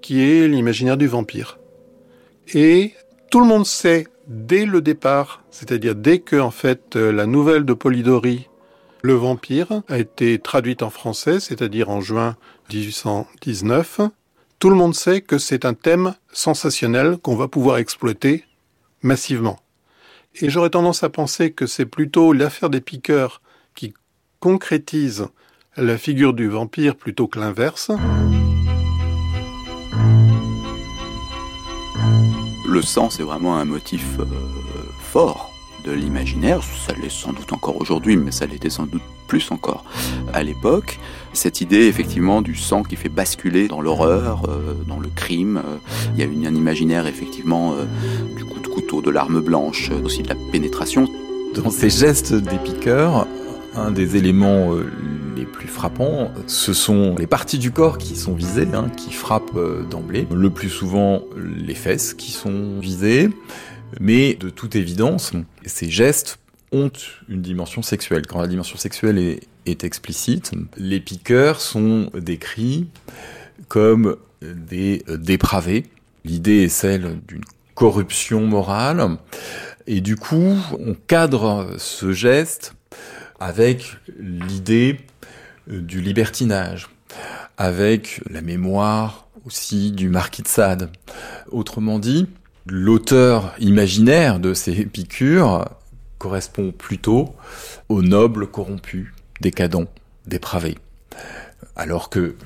qui 0.00 0.22
est 0.22 0.48
l'imaginaire 0.48 0.96
du 0.96 1.06
vampire. 1.06 1.60
Et 2.52 2.94
tout 3.30 3.38
le 3.38 3.46
monde 3.46 3.64
sait 3.64 4.08
dès 4.26 4.66
le 4.66 4.80
départ, 4.80 5.44
c'est-à-dire 5.50 5.94
dès 5.94 6.18
que 6.18 6.36
en 6.36 6.50
fait 6.50 6.96
la 6.96 7.26
nouvelle 7.26 7.64
de 7.64 7.74
Polidori, 7.74 8.48
le 9.02 9.14
vampire, 9.14 9.82
a 9.88 9.98
été 9.98 10.38
traduite 10.40 10.82
en 10.82 10.90
français, 10.90 11.38
c'est-à-dire 11.38 11.90
en 11.90 12.00
juin 12.00 12.36
1819, 12.72 14.00
tout 14.58 14.70
le 14.70 14.76
monde 14.76 14.94
sait 14.94 15.20
que 15.20 15.38
c'est 15.38 15.64
un 15.64 15.74
thème 15.74 16.14
sensationnel 16.32 17.18
qu'on 17.18 17.36
va 17.36 17.48
pouvoir 17.48 17.76
exploiter 17.76 18.44
massivement. 19.02 19.58
Et 20.40 20.48
j'aurais 20.48 20.70
tendance 20.70 21.02
à 21.02 21.10
penser 21.10 21.52
que 21.52 21.66
c'est 21.66 21.86
plutôt 21.86 22.32
l'affaire 22.32 22.70
des 22.70 22.80
piqueurs 22.80 23.42
qui 23.74 23.92
concrétise 24.40 25.26
la 25.76 25.98
figure 25.98 26.32
du 26.32 26.48
vampire 26.48 26.96
plutôt 26.96 27.26
que 27.26 27.38
l'inverse. 27.38 27.90
Le 32.66 32.80
sang, 32.80 33.10
c'est 33.10 33.22
vraiment 33.22 33.58
un 33.58 33.66
motif 33.66 34.18
euh, 34.18 34.24
fort 35.00 35.51
de 35.84 35.92
l'imaginaire. 35.92 36.60
Ça 36.62 36.94
l'est 37.00 37.10
sans 37.10 37.32
doute 37.32 37.52
encore 37.52 37.80
aujourd'hui, 37.80 38.16
mais 38.16 38.32
ça 38.32 38.46
l'était 38.46 38.70
sans 38.70 38.86
doute 38.86 39.02
plus 39.28 39.50
encore 39.50 39.84
à 40.32 40.42
l'époque. 40.42 40.98
Cette 41.32 41.60
idée, 41.60 41.86
effectivement, 41.86 42.42
du 42.42 42.54
sang 42.54 42.82
qui 42.82 42.96
fait 42.96 43.08
basculer 43.08 43.68
dans 43.68 43.80
l'horreur, 43.80 44.42
euh, 44.48 44.74
dans 44.86 44.98
le 44.98 45.08
crime. 45.08 45.58
Euh, 45.58 45.76
il 46.14 46.20
y 46.20 46.22
a 46.22 46.26
une, 46.26 46.46
un 46.46 46.54
imaginaire, 46.54 47.06
effectivement, 47.06 47.74
du 48.36 48.44
coup 48.44 48.52
couteau, 48.72 49.02
de 49.02 49.10
l'arme 49.10 49.40
blanche, 49.40 49.90
aussi 50.02 50.22
de 50.22 50.28
la 50.28 50.36
pénétration. 50.50 51.06
Dans 51.54 51.70
ces 51.70 51.90
gestes 51.90 52.32
des 52.32 52.56
piqueurs, 52.56 53.26
un 53.76 53.90
des 53.90 54.16
éléments 54.16 54.74
euh, 54.74 54.90
les 55.36 55.44
plus 55.44 55.68
frappants, 55.68 56.30
ce 56.46 56.72
sont 56.72 57.14
les 57.18 57.26
parties 57.26 57.58
du 57.58 57.70
corps 57.70 57.98
qui 57.98 58.16
sont 58.16 58.32
visées, 58.32 58.68
hein, 58.72 58.86
qui 58.96 59.12
frappent 59.12 59.56
euh, 59.56 59.82
d'emblée. 59.82 60.26
Le 60.34 60.50
plus 60.50 60.70
souvent, 60.70 61.22
les 61.36 61.74
fesses 61.74 62.14
qui 62.14 62.32
sont 62.32 62.78
visées. 62.80 63.30
Mais 64.00 64.34
de 64.34 64.50
toute 64.50 64.76
évidence, 64.76 65.32
ces 65.66 65.90
gestes 65.90 66.38
ont 66.72 66.90
une 67.28 67.42
dimension 67.42 67.82
sexuelle. 67.82 68.26
Quand 68.26 68.40
la 68.40 68.48
dimension 68.48 68.78
sexuelle 68.78 69.18
est, 69.66 69.84
explicite, 69.84 70.52
les 70.76 71.00
piqueurs 71.00 71.60
sont 71.60 72.10
décrits 72.14 72.86
comme 73.68 74.16
des 74.42 75.04
dépravés. 75.08 75.84
L'idée 76.24 76.64
est 76.64 76.68
celle 76.68 77.20
d'une 77.28 77.44
corruption 77.74 78.46
morale. 78.46 79.18
Et 79.86 80.00
du 80.00 80.16
coup, 80.16 80.56
on 80.78 80.94
cadre 80.94 81.74
ce 81.78 82.12
geste 82.12 82.74
avec 83.38 83.96
l'idée 84.18 84.98
du 85.66 86.00
libertinage, 86.00 86.88
avec 87.56 88.20
la 88.30 88.40
mémoire 88.40 89.28
aussi 89.44 89.90
du 89.90 90.08
marquis 90.08 90.42
de 90.42 90.48
Sade. 90.48 90.90
Autrement 91.50 91.98
dit, 91.98 92.26
l'auteur 92.66 93.54
imaginaire 93.58 94.40
de 94.40 94.54
ces 94.54 94.84
piqûres 94.86 95.64
correspond 96.18 96.72
plutôt 96.72 97.34
aux 97.88 98.02
nobles 98.02 98.46
corrompus, 98.46 99.08
décadents, 99.40 99.88
dépravés. 100.26 100.78
Alors 101.74 102.10
que 102.10 102.36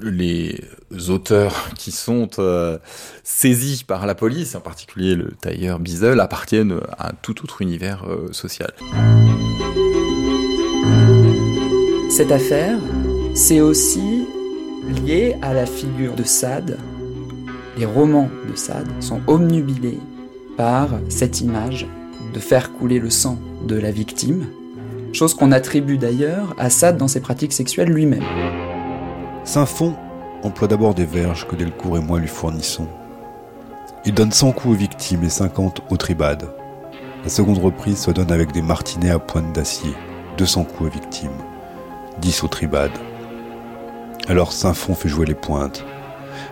les 0.00 0.60
auteurs 1.08 1.70
qui 1.76 1.90
sont 1.90 2.28
euh, 2.38 2.78
saisis 3.24 3.82
par 3.82 4.06
la 4.06 4.14
police, 4.14 4.54
en 4.54 4.60
particulier 4.60 5.16
le 5.16 5.32
tailleur 5.32 5.80
Bizel, 5.80 6.20
appartiennent 6.20 6.80
à 6.98 7.12
tout 7.12 7.42
autre 7.42 7.62
univers 7.62 8.04
euh, 8.04 8.32
social. 8.32 8.72
Cette 12.10 12.32
affaire, 12.32 12.78
c'est 13.34 13.60
aussi 13.60 14.26
lié 15.04 15.36
à 15.42 15.52
la 15.52 15.66
figure 15.66 16.14
de 16.14 16.24
Sade. 16.24 16.78
Les 17.78 17.86
romans 17.86 18.28
de 18.50 18.56
Sade 18.56 18.88
sont 18.98 19.20
omnubilés 19.28 20.00
par 20.56 20.88
cette 21.08 21.40
image 21.40 21.86
de 22.34 22.40
faire 22.40 22.72
couler 22.72 22.98
le 22.98 23.08
sang 23.08 23.38
de 23.68 23.76
la 23.76 23.92
victime, 23.92 24.46
chose 25.12 25.32
qu'on 25.32 25.52
attribue 25.52 25.96
d'ailleurs 25.96 26.56
à 26.58 26.70
Sade 26.70 26.96
dans 26.96 27.06
ses 27.06 27.20
pratiques 27.20 27.52
sexuelles 27.52 27.90
lui-même. 27.90 28.24
Saint-Fond 29.44 29.94
emploie 30.42 30.66
d'abord 30.66 30.92
des 30.92 31.04
verges 31.04 31.46
que 31.46 31.54
Delcourt 31.54 31.98
et 31.98 32.00
moi 32.00 32.18
lui 32.18 32.26
fournissons. 32.26 32.88
Il 34.04 34.12
donne 34.12 34.32
100 34.32 34.52
coups 34.52 34.74
aux 34.74 34.78
victimes 34.78 35.22
et 35.22 35.30
50 35.30 35.82
aux 35.88 35.96
tribades. 35.96 36.50
La 37.22 37.30
seconde 37.30 37.58
reprise 37.58 37.98
se 37.98 38.10
donne 38.10 38.32
avec 38.32 38.50
des 38.50 38.62
martinets 38.62 39.10
à 39.10 39.20
pointe 39.20 39.52
d'acier, 39.52 39.94
200 40.36 40.64
coups 40.64 40.88
aux 40.88 40.92
victimes, 40.92 41.30
10 42.22 42.42
aux 42.42 42.48
tribades. 42.48 42.98
Alors 44.26 44.52
Saint-Fond 44.52 44.96
fait 44.96 45.08
jouer 45.08 45.26
les 45.26 45.34
pointes. 45.36 45.84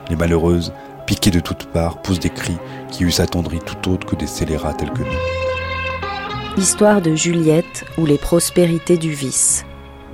Les 0.09 0.17
malheureuses, 0.17 0.73
piquées 1.07 1.31
de 1.31 1.41
toutes 1.41 1.67
parts, 1.67 2.03
poussent 2.03 2.21
des 2.21 2.31
cris 2.31 2.59
qui 2.91 3.05
eussent 3.05 3.21
attendri 3.21 3.61
tout 3.61 3.91
autre 3.91 4.07
que 4.07 4.17
des 4.17 4.27
scélérats 4.27 4.75
tels 4.75 4.93
que 4.93 5.03
nous. 5.03 6.63
Histoire 6.63 7.01
de 7.01 7.15
Juliette 7.15 7.85
ou 7.99 8.07
les 8.07 8.19
prospérités 8.19 8.97
du 8.97 9.13
vice. 9.13 9.65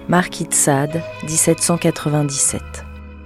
Marquis 0.09 0.45
de 0.45 0.53
Sade, 0.53 1.03
1797. 1.23 2.61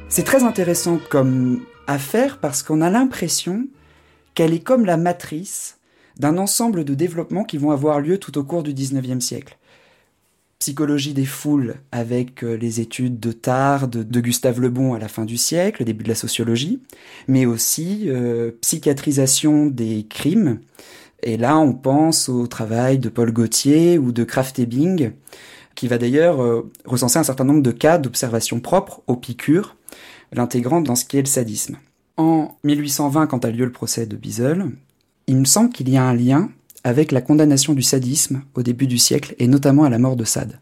C'est 0.09 0.23
très 0.23 0.45
intéressant 0.45 0.99
comme 1.11 1.63
affaire 1.87 2.39
parce 2.39 2.63
qu'on 2.63 2.81
a 2.81 2.91
l'impression 2.91 3.67
qu'elle 4.35 4.53
est 4.53 4.63
comme 4.63 4.85
la 4.85 4.97
matrice 4.97 5.79
d'un 6.19 6.39
ensemble 6.39 6.85
de 6.85 6.95
développements 6.95 7.45
qui 7.45 7.59
vont 7.59 7.71
avoir 7.71 8.01
lieu 8.01 8.19
tout 8.19 8.37
au 8.39 8.45
cours 8.45 8.63
du 8.63 8.73
XIXe 8.73 9.25
siècle. 9.25 9.59
Psychologie 10.59 11.13
des 11.13 11.27
foules 11.27 11.75
avec 11.93 12.43
euh, 12.43 12.57
les 12.57 12.81
études 12.81 13.21
de 13.21 13.31
Tard, 13.33 13.89
de, 13.89 14.21
Gustave 14.21 14.59
Le 14.59 14.71
Bon 14.71 14.95
à 14.95 14.99
la 14.99 15.09
fin 15.09 15.27
du 15.27 15.37
siècle, 15.37 15.85
début 15.85 16.03
de 16.03 16.09
la 16.09 16.15
sociologie, 16.15 16.81
mais 17.29 17.45
aussi 17.45 18.05
euh, 18.07 18.53
psychiatrisation 18.63 19.67
des 19.67 20.07
crimes. 20.09 20.61
Et 21.23 21.37
là, 21.37 21.59
on 21.59 21.75
pense 21.75 22.31
au 22.31 22.47
travail 22.47 22.99
de 22.99 23.11
Paul 23.11 23.33
Gauthier 23.33 23.99
ou 23.99 24.13
de 24.13 24.25
Kraft 24.25 24.59
Ebing, 24.59 25.13
qui 25.75 25.89
va 25.89 25.99
d'ailleurs 25.99 26.43
euh, 26.43 26.71
recenser 26.87 27.19
un 27.19 27.25
certain 27.25 27.45
nombre 27.45 27.63
de 27.63 27.73
cas 27.73 27.99
d'observation 27.99 28.59
propre 28.59 29.03
aux 29.07 29.17
piqûres, 29.17 29.77
l'intégrant 30.33 30.81
dans 30.81 30.95
ce 30.95 31.05
qui 31.05 31.19
est 31.19 31.23
le 31.23 31.27
sadisme. 31.27 31.77
En 32.17 32.57
1820, 32.65 33.27
quand 33.27 33.45
a 33.45 33.51
lieu 33.51 33.67
le 33.67 33.73
procès 33.73 34.07
de 34.07 34.17
Bizel, 34.17 34.71
il 35.27 35.37
me 35.37 35.45
semble 35.45 35.71
qu'il 35.71 35.91
y 35.91 35.99
a 35.99 36.03
un 36.03 36.15
lien 36.15 36.49
avec 36.87 37.11
la 37.11 37.21
condamnation 37.21 37.73
du 37.73 37.83
sadisme 37.83 38.43
au 38.55 38.63
début 38.63 38.87
du 38.87 38.97
siècle 38.97 39.35
et 39.41 39.49
notamment 39.49 39.83
à 39.83 39.91
la 39.91 39.99
mort 39.99 40.15
de 40.15 40.23
Sade. 40.23 40.61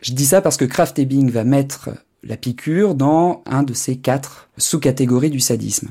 Je 0.00 0.14
dis 0.14 0.24
ça 0.24 0.40
parce 0.40 0.56
que 0.56 0.64
Kraft 0.64 0.98
Ebing 0.98 1.30
va 1.30 1.44
mettre 1.44 1.90
la 2.22 2.38
piqûre 2.38 2.94
dans 2.94 3.42
un 3.44 3.62
de 3.62 3.74
ces 3.74 3.96
quatre 3.96 4.48
sous-catégories 4.56 5.28
du 5.28 5.40
sadisme. 5.40 5.90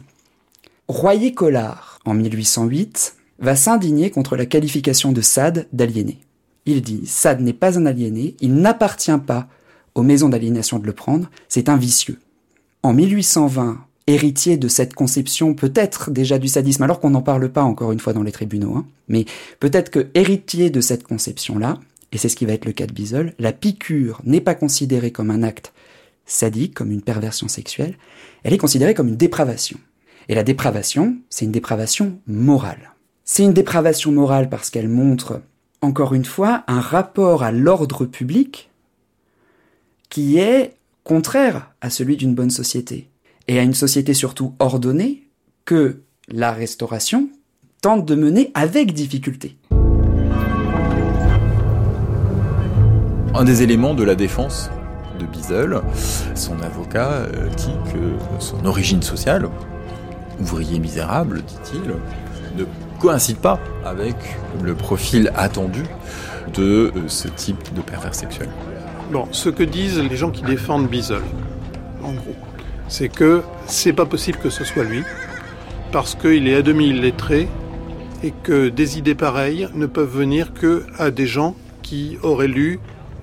Royer-Collard, 0.87 1.99
en 2.05 2.15
1808, 2.15 3.17
va 3.37 3.55
s'indigner 3.55 4.09
contre 4.09 4.35
la 4.35 4.47
qualification 4.47 5.11
de 5.11 5.21
Sade 5.21 5.67
d'aliéné. 5.71 6.17
Il 6.65 6.81
dit 6.81 7.05
Sade 7.05 7.41
n'est 7.41 7.53
pas 7.53 7.77
un 7.77 7.85
aliéné, 7.85 8.35
il 8.41 8.55
n'appartient 8.55 9.19
pas 9.27 9.47
aux 9.93 10.01
maisons 10.01 10.29
d'aliénation 10.29 10.79
de 10.79 10.87
le 10.87 10.93
prendre, 10.93 11.29
c'est 11.49 11.69
un 11.69 11.77
vicieux. 11.77 12.17
En 12.81 12.93
1820, 12.93 13.77
héritier 14.07 14.57
de 14.57 14.67
cette 14.67 14.93
conception 14.93 15.55
peut-être 15.55 16.11
déjà 16.11 16.37
du 16.37 16.47
sadisme, 16.47 16.83
alors 16.83 16.99
qu'on 16.99 17.09
n'en 17.09 17.21
parle 17.21 17.49
pas 17.49 17.63
encore 17.63 17.91
une 17.91 17.99
fois 17.99 18.13
dans 18.13 18.23
les 18.23 18.31
tribunaux, 18.31 18.75
hein, 18.75 18.85
mais 19.07 19.25
peut-être 19.59 19.89
que 19.89 20.07
héritier 20.13 20.69
de 20.69 20.81
cette 20.81 21.03
conception-là, 21.03 21.79
et 22.11 22.17
c'est 22.17 22.29
ce 22.29 22.35
qui 22.35 22.45
va 22.45 22.53
être 22.53 22.65
le 22.65 22.71
cas 22.71 22.85
de 22.85 22.93
Bisol, 22.93 23.33
la 23.39 23.51
piqûre 23.51 24.21
n'est 24.23 24.41
pas 24.41 24.55
considérée 24.55 25.11
comme 25.11 25.31
un 25.31 25.43
acte 25.43 25.73
sadique, 26.25 26.73
comme 26.73 26.91
une 26.91 27.01
perversion 27.01 27.47
sexuelle, 27.47 27.97
elle 28.43 28.53
est 28.53 28.59
considérée 28.59 28.93
comme 28.93 29.09
une 29.09 29.17
dépravation. 29.17 29.79
Et 30.29 30.35
la 30.35 30.43
dépravation, 30.43 31.17
c'est 31.29 31.45
une 31.45 31.51
dépravation 31.51 32.19
morale. 32.27 32.93
C'est 33.25 33.43
une 33.43 33.53
dépravation 33.53 34.11
morale 34.11 34.49
parce 34.49 34.69
qu'elle 34.69 34.89
montre, 34.89 35.41
encore 35.81 36.13
une 36.13 36.25
fois, 36.25 36.63
un 36.67 36.79
rapport 36.79 37.43
à 37.43 37.51
l'ordre 37.51 38.05
public 38.05 38.69
qui 40.09 40.37
est 40.37 40.75
contraire 41.03 41.71
à 41.81 41.89
celui 41.89 42.17
d'une 42.17 42.35
bonne 42.35 42.49
société 42.49 43.09
et 43.47 43.59
à 43.59 43.63
une 43.63 43.73
société 43.73 44.13
surtout 44.13 44.53
ordonnée 44.59 45.23
que 45.65 46.01
la 46.27 46.51
restauration 46.51 47.29
tente 47.81 48.05
de 48.05 48.15
mener 48.15 48.51
avec 48.53 48.93
difficulté. 48.93 49.57
Un 53.33 53.43
des 53.43 53.63
éléments 53.63 53.93
de 53.93 54.03
la 54.03 54.15
défense 54.15 54.69
de 55.19 55.25
Bizel, 55.25 55.81
son 56.35 56.59
avocat 56.61 57.09
euh, 57.09 57.49
dit 57.57 57.75
que 57.91 58.39
son 58.39 58.65
origine 58.65 59.01
sociale, 59.01 59.49
ouvrier 60.39 60.79
misérable, 60.79 61.41
dit-il, 61.43 61.81
ne 62.57 62.65
coïncide 62.99 63.37
pas 63.37 63.59
avec 63.83 64.15
le 64.63 64.73
profil 64.73 65.31
attendu 65.35 65.83
de 66.53 66.91
euh, 66.95 67.07
ce 67.07 67.27
type 67.27 67.73
de 67.73 67.81
pervers 67.81 68.15
sexuel. 68.15 68.49
Bon, 69.11 69.27
ce 69.31 69.49
que 69.49 69.63
disent 69.63 69.99
les 69.99 70.15
gens 70.15 70.31
qui 70.31 70.41
défendent 70.41 70.87
Bizel, 70.87 71.21
en 72.03 72.13
gros, 72.13 72.35
c'est 72.87 73.09
que 73.09 73.41
c'est 73.67 73.93
pas 73.93 74.05
possible 74.05 74.37
que 74.41 74.49
ce 74.49 74.63
soit 74.63 74.83
lui, 74.83 75.03
parce 75.91 76.15
qu'il 76.15 76.47
est 76.47 76.55
à 76.55 76.61
demi 76.61 76.89
illettré 76.89 77.47
et 78.23 78.33
que 78.43 78.69
des 78.69 78.97
idées 78.97 79.15
pareilles 79.15 79.67
ne 79.73 79.85
peuvent 79.85 80.11
venir 80.11 80.53
que 80.53 80.83
à 80.97 81.11
des 81.11 81.27
gens 81.27 81.55
qui 81.81 82.17
auraient 82.23 82.47
lu 82.47 82.79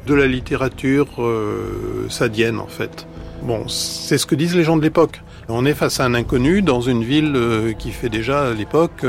de 0.06 0.14
la 0.14 0.26
littérature 0.26 1.22
euh, 1.22 2.06
sadienne 2.08 2.58
en 2.58 2.66
fait. 2.66 3.06
Bon, 3.42 3.66
c'est 3.68 4.18
ce 4.18 4.26
que 4.26 4.34
disent 4.34 4.54
les 4.54 4.64
gens 4.64 4.76
de 4.76 4.82
l'époque. 4.82 5.20
On 5.48 5.66
est 5.66 5.74
face 5.74 6.00
à 6.00 6.04
un 6.04 6.14
inconnu 6.14 6.62
dans 6.62 6.80
une 6.80 7.02
ville 7.02 7.32
euh, 7.34 7.72
qui 7.72 7.90
fait 7.90 8.08
déjà 8.08 8.48
à 8.48 8.54
l'époque 8.54 9.04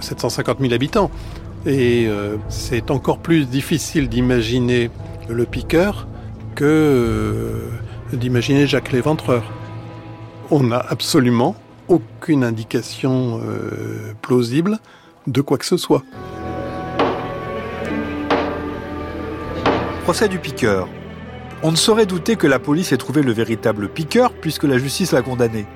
750 0.00 0.58
000 0.60 0.72
habitants. 0.72 1.10
Et 1.66 2.06
euh, 2.08 2.36
c'est 2.48 2.90
encore 2.90 3.18
plus 3.18 3.46
difficile 3.46 4.08
d'imaginer 4.08 4.90
le 5.28 5.44
piqueur 5.46 6.06
que 6.54 7.62
d'imaginer 8.12 8.66
Jacques 8.66 8.92
Léventreur 8.92 9.44
on 10.50 10.62
n'a 10.62 10.78
absolument 10.78 11.56
aucune 11.88 12.44
indication 12.44 13.40
euh, 13.44 14.14
plausible 14.22 14.78
de 15.26 15.40
quoi 15.40 15.58
que 15.58 15.66
ce 15.66 15.76
soit. 15.76 16.02
Procès 20.04 20.28
du 20.28 20.38
piqueur. 20.38 20.88
On 21.62 21.70
ne 21.70 21.76
saurait 21.76 22.04
douter 22.04 22.36
que 22.36 22.46
la 22.46 22.58
police 22.58 22.92
ait 22.92 22.98
trouvé 22.98 23.22
le 23.22 23.32
véritable 23.32 23.88
piqueur 23.88 24.32
puisque 24.32 24.64
la 24.64 24.76
justice 24.76 25.12
l'a 25.12 25.22
condamné. 25.22 25.66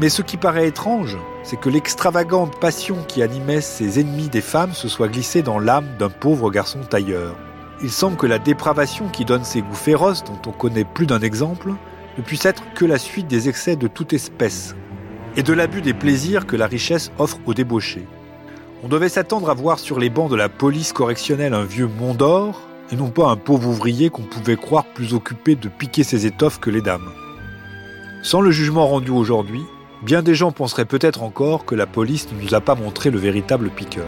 Mais 0.00 0.08
ce 0.08 0.22
qui 0.22 0.36
paraît 0.36 0.68
étrange, 0.68 1.18
c'est 1.42 1.58
que 1.58 1.68
l'extravagante 1.68 2.58
passion 2.60 2.96
qui 3.08 3.22
animait 3.22 3.60
ses 3.60 4.00
ennemis 4.00 4.28
des 4.28 4.40
femmes 4.40 4.72
se 4.72 4.88
soit 4.88 5.08
glissée 5.08 5.42
dans 5.42 5.58
l'âme 5.58 5.88
d'un 5.98 6.08
pauvre 6.08 6.50
garçon 6.50 6.78
tailleur. 6.88 7.34
Il 7.82 7.90
semble 7.90 8.16
que 8.16 8.26
la 8.26 8.38
dépravation 8.38 9.08
qui 9.08 9.24
donne 9.24 9.44
ces 9.44 9.60
goûts 9.60 9.74
féroces, 9.74 10.24
dont 10.24 10.40
on 10.46 10.52
connaît 10.52 10.84
plus 10.84 11.06
d'un 11.06 11.20
exemple, 11.20 11.72
ne 12.18 12.22
puisse 12.22 12.44
être 12.44 12.64
que 12.74 12.84
la 12.84 12.98
suite 12.98 13.28
des 13.28 13.48
excès 13.48 13.76
de 13.76 13.86
toute 13.86 14.12
espèce 14.12 14.74
et 15.36 15.42
de 15.42 15.52
l'abus 15.52 15.80
des 15.80 15.94
plaisirs 15.94 16.46
que 16.46 16.56
la 16.56 16.66
richesse 16.66 17.12
offre 17.18 17.38
aux 17.46 17.54
débauchés. 17.54 18.06
On 18.82 18.88
devait 18.88 19.08
s'attendre 19.08 19.50
à 19.50 19.54
voir 19.54 19.78
sur 19.78 19.98
les 19.98 20.10
bancs 20.10 20.30
de 20.30 20.36
la 20.36 20.48
police 20.48 20.92
correctionnelle 20.92 21.54
un 21.54 21.64
vieux 21.64 21.88
d'or 22.18 22.60
et 22.90 22.96
non 22.96 23.10
pas 23.10 23.28
un 23.28 23.36
pauvre 23.36 23.68
ouvrier 23.68 24.10
qu'on 24.10 24.22
pouvait 24.22 24.56
croire 24.56 24.84
plus 24.84 25.14
occupé 25.14 25.54
de 25.54 25.68
piquer 25.68 26.02
ses 26.02 26.26
étoffes 26.26 26.58
que 26.58 26.70
les 26.70 26.82
dames. 26.82 27.10
Sans 28.22 28.40
le 28.40 28.50
jugement 28.50 28.86
rendu 28.86 29.10
aujourd'hui, 29.10 29.62
bien 30.02 30.22
des 30.22 30.34
gens 30.34 30.52
penseraient 30.52 30.84
peut-être 30.84 31.22
encore 31.22 31.64
que 31.64 31.74
la 31.74 31.86
police 31.86 32.28
ne 32.32 32.42
nous 32.42 32.54
a 32.54 32.60
pas 32.60 32.74
montré 32.74 33.10
le 33.10 33.18
véritable 33.18 33.70
piqueur. 33.70 34.06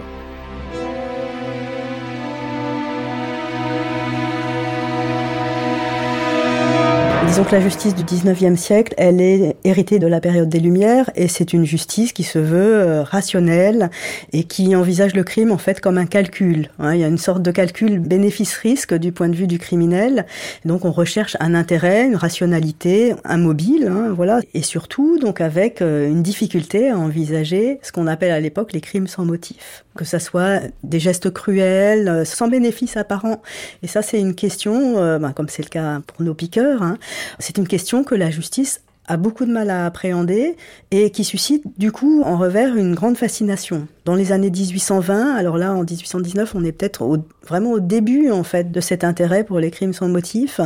Disons 7.31 7.45
que 7.45 7.55
la 7.55 7.61
justice 7.61 7.95
du 7.95 8.03
19e 8.03 8.57
siècle, 8.57 8.93
elle 8.97 9.21
est 9.21 9.55
héritée 9.63 9.99
de 9.99 10.07
la 10.07 10.19
période 10.19 10.49
des 10.49 10.59
Lumières 10.59 11.09
et 11.15 11.29
c'est 11.29 11.53
une 11.53 11.63
justice 11.63 12.11
qui 12.11 12.23
se 12.23 12.39
veut 12.39 12.75
euh, 12.75 13.03
rationnelle 13.03 13.89
et 14.33 14.43
qui 14.43 14.75
envisage 14.75 15.15
le 15.15 15.23
crime 15.23 15.53
en 15.53 15.57
fait 15.57 15.79
comme 15.79 15.97
un 15.97 16.07
calcul. 16.07 16.69
Hein. 16.77 16.93
Il 16.93 16.99
y 16.99 17.05
a 17.05 17.07
une 17.07 17.17
sorte 17.17 17.41
de 17.41 17.51
calcul 17.51 17.99
bénéfice-risque 17.99 18.93
du 18.95 19.13
point 19.13 19.29
de 19.29 19.35
vue 19.37 19.47
du 19.47 19.59
criminel. 19.59 20.25
Donc 20.65 20.83
on 20.83 20.91
recherche 20.91 21.37
un 21.39 21.55
intérêt, 21.55 22.05
une 22.05 22.17
rationalité, 22.17 23.15
un 23.23 23.37
mobile, 23.37 23.87
hein, 23.89 24.11
voilà, 24.13 24.41
et 24.53 24.61
surtout 24.61 25.17
donc 25.17 25.39
avec 25.39 25.81
euh, 25.81 26.09
une 26.09 26.23
difficulté 26.23 26.89
à 26.89 26.97
envisager 26.97 27.79
ce 27.81 27.93
qu'on 27.93 28.07
appelle 28.07 28.31
à 28.31 28.41
l'époque 28.41 28.73
les 28.73 28.81
crimes 28.81 29.07
sans 29.07 29.23
motif 29.23 29.85
que 29.93 30.05
ça 30.05 30.19
soit 30.19 30.61
des 30.83 30.99
gestes 30.99 31.31
cruels, 31.31 32.07
euh, 32.07 32.23
sans 32.23 32.47
bénéfice 32.47 32.95
apparent. 32.95 33.41
Et 33.83 33.87
ça, 33.87 34.01
c'est 34.01 34.19
une 34.19 34.35
question, 34.35 34.95
ben, 35.19 35.33
comme 35.33 35.49
c'est 35.49 35.63
le 35.63 35.67
cas 35.67 35.99
pour 36.07 36.25
nos 36.25 36.33
piqueurs, 36.33 36.81
hein, 36.81 36.97
c'est 37.39 37.57
une 37.57 37.67
question 37.67 38.03
que 38.03 38.15
la 38.15 38.29
justice 38.29 38.81
a 39.07 39.17
beaucoup 39.17 39.45
de 39.45 39.51
mal 39.51 39.69
à 39.69 39.85
appréhender 39.85 40.55
et 40.91 41.09
qui 41.09 41.23
suscite 41.23 41.63
du 41.77 41.91
coup 41.91 42.21
en 42.23 42.37
revers 42.37 42.75
une 42.75 42.93
grande 42.93 43.17
fascination. 43.17 43.87
Dans 44.05 44.15
les 44.15 44.31
années 44.31 44.49
1820, 44.49 45.35
alors 45.35 45.57
là 45.57 45.73
en 45.73 45.83
1819, 45.83 46.55
on 46.55 46.63
est 46.63 46.71
peut-être 46.71 47.19
vraiment 47.45 47.71
au 47.71 47.79
début 47.79 48.31
en 48.31 48.43
fait 48.43 48.71
de 48.71 48.79
cet 48.79 49.03
intérêt 49.03 49.43
pour 49.43 49.59
les 49.59 49.69
crimes 49.71 49.93
sans 49.93 50.07
motif, 50.07 50.61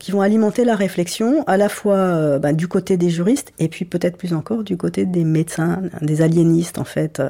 qui 0.00 0.10
vont 0.10 0.20
alimenter 0.20 0.64
la 0.64 0.74
réflexion 0.74 1.44
à 1.46 1.56
la 1.56 1.68
fois 1.68 1.96
euh, 1.96 2.38
bah, 2.38 2.52
du 2.52 2.66
côté 2.66 2.96
des 2.96 3.10
juristes 3.10 3.52
et 3.58 3.68
puis 3.68 3.84
peut-être 3.84 4.16
plus 4.16 4.34
encore 4.34 4.64
du 4.64 4.76
côté 4.76 5.06
des 5.06 5.24
médecins, 5.24 5.82
des 6.00 6.22
aliénistes 6.22 6.78
en 6.78 6.84
fait. 6.84 7.20
Euh, 7.20 7.28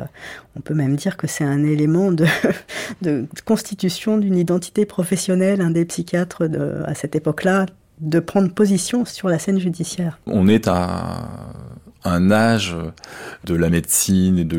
on 0.56 0.60
peut 0.60 0.74
même 0.74 0.96
dire 0.96 1.18
que 1.18 1.26
c'est 1.26 1.44
un 1.44 1.64
élément 1.64 2.12
de, 2.12 2.24
constitution 3.44 4.16
d'une 4.16 4.38
identité 4.38 4.86
professionnelle 4.86 5.60
un 5.60 5.70
des 5.70 5.84
psychiatres 5.84 6.48
à 6.86 6.94
cette 6.94 7.14
époque-là 7.14 7.66
de 8.00 8.20
prendre 8.20 8.52
position 8.52 9.04
sur 9.04 9.28
la 9.28 9.38
scène 9.38 9.58
judiciaire. 9.58 10.18
On 10.26 10.48
est 10.48 10.68
à 10.68 11.28
un 12.04 12.30
âge 12.30 12.76
de 13.44 13.54
la 13.54 13.68
médecine 13.68 14.38
et 14.38 14.44
de 14.44 14.58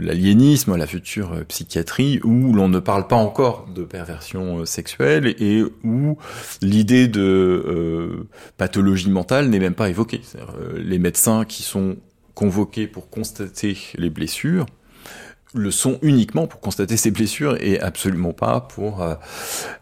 l'aliénisme, 0.00 0.76
la 0.76 0.86
future 0.86 1.44
psychiatrie, 1.48 2.20
où 2.22 2.52
l'on 2.52 2.68
ne 2.68 2.78
parle 2.78 3.06
pas 3.08 3.16
encore 3.16 3.66
de 3.74 3.82
perversion 3.82 4.64
sexuelle 4.64 5.34
et 5.38 5.64
où 5.84 6.16
l'idée 6.62 7.08
de 7.08 7.20
euh, 7.20 8.28
pathologie 8.56 9.10
mentale 9.10 9.48
n'est 9.48 9.58
même 9.58 9.74
pas 9.74 9.88
évoquée. 9.88 10.20
Euh, 10.36 10.78
les 10.78 10.98
médecins 10.98 11.44
qui 11.44 11.62
sont 11.62 11.96
convoqués 12.34 12.86
pour 12.86 13.10
constater 13.10 13.76
les 13.96 14.10
blessures 14.10 14.66
le 15.56 15.70
sont 15.70 15.98
uniquement 16.02 16.46
pour 16.46 16.60
constater 16.60 16.96
ces 16.96 17.10
blessures 17.10 17.56
et 17.60 17.80
absolument 17.80 18.32
pas 18.32 18.60
pour 18.60 19.02
euh, 19.02 19.14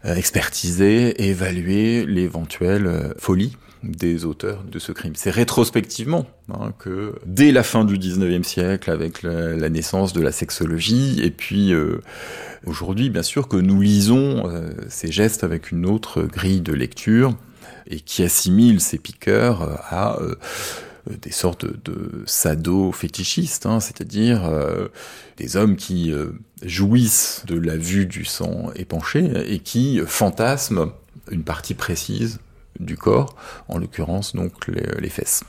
expertiser, 0.03 1.27
évaluer 1.27 2.05
l'éventuelle 2.05 2.87
euh, 2.87 3.13
folie 3.17 3.57
des 3.83 4.25
auteurs 4.25 4.63
de 4.63 4.79
ce 4.79 4.91
crime. 4.91 5.13
C'est 5.15 5.29
rétrospectivement 5.29 6.25
hein, 6.51 6.73
que 6.79 7.13
dès 7.27 7.51
la 7.51 7.61
fin 7.61 7.85
du 7.85 7.99
19e 7.99 8.43
siècle, 8.43 8.89
avec 8.89 9.21
la, 9.21 9.69
naissance 9.69 10.11
de 10.11 10.21
la 10.21 10.31
sexologie, 10.31 11.21
et 11.21 11.29
puis 11.29 11.71
euh, 11.71 12.01
aujourd'hui, 12.65 13.11
bien 13.11 13.21
sûr, 13.21 13.47
que 13.47 13.57
nous 13.57 13.79
lisons 13.81 14.51
ces 14.89 15.11
gestes 15.11 15.43
avec 15.43 15.71
une 15.71 15.85
autre 15.85 16.23
grille 16.23 16.61
de 16.61 16.73
lecture 16.73 17.35
et 17.87 17.99
qui 17.99 18.23
assimile 18.23 18.81
ces 18.81 18.97
piqueurs 18.97 19.79
à 19.93 20.19
euh, 20.21 20.35
des 21.21 21.31
sortes 21.31 21.65
de 21.65 22.23
sado-fétichistes, 22.25 23.65
hein, 23.65 23.79
c'est-à-dire 23.79 24.45
euh, 24.45 24.87
des 25.37 25.57
hommes 25.57 25.75
qui 25.75 26.11
euh, 26.11 26.31
jouissent 26.63 27.43
de 27.47 27.57
la 27.57 27.77
vue 27.77 28.05
du 28.05 28.25
sang 28.25 28.71
épanché 28.75 29.31
et 29.47 29.59
qui 29.59 30.01
fantasment 30.05 30.91
une 31.31 31.43
partie 31.43 31.73
précise 31.73 32.39
du 32.79 32.97
corps, 32.97 33.35
en 33.67 33.77
l'occurrence 33.77 34.35
donc 34.35 34.67
les 34.67 35.09
fesses. 35.09 35.43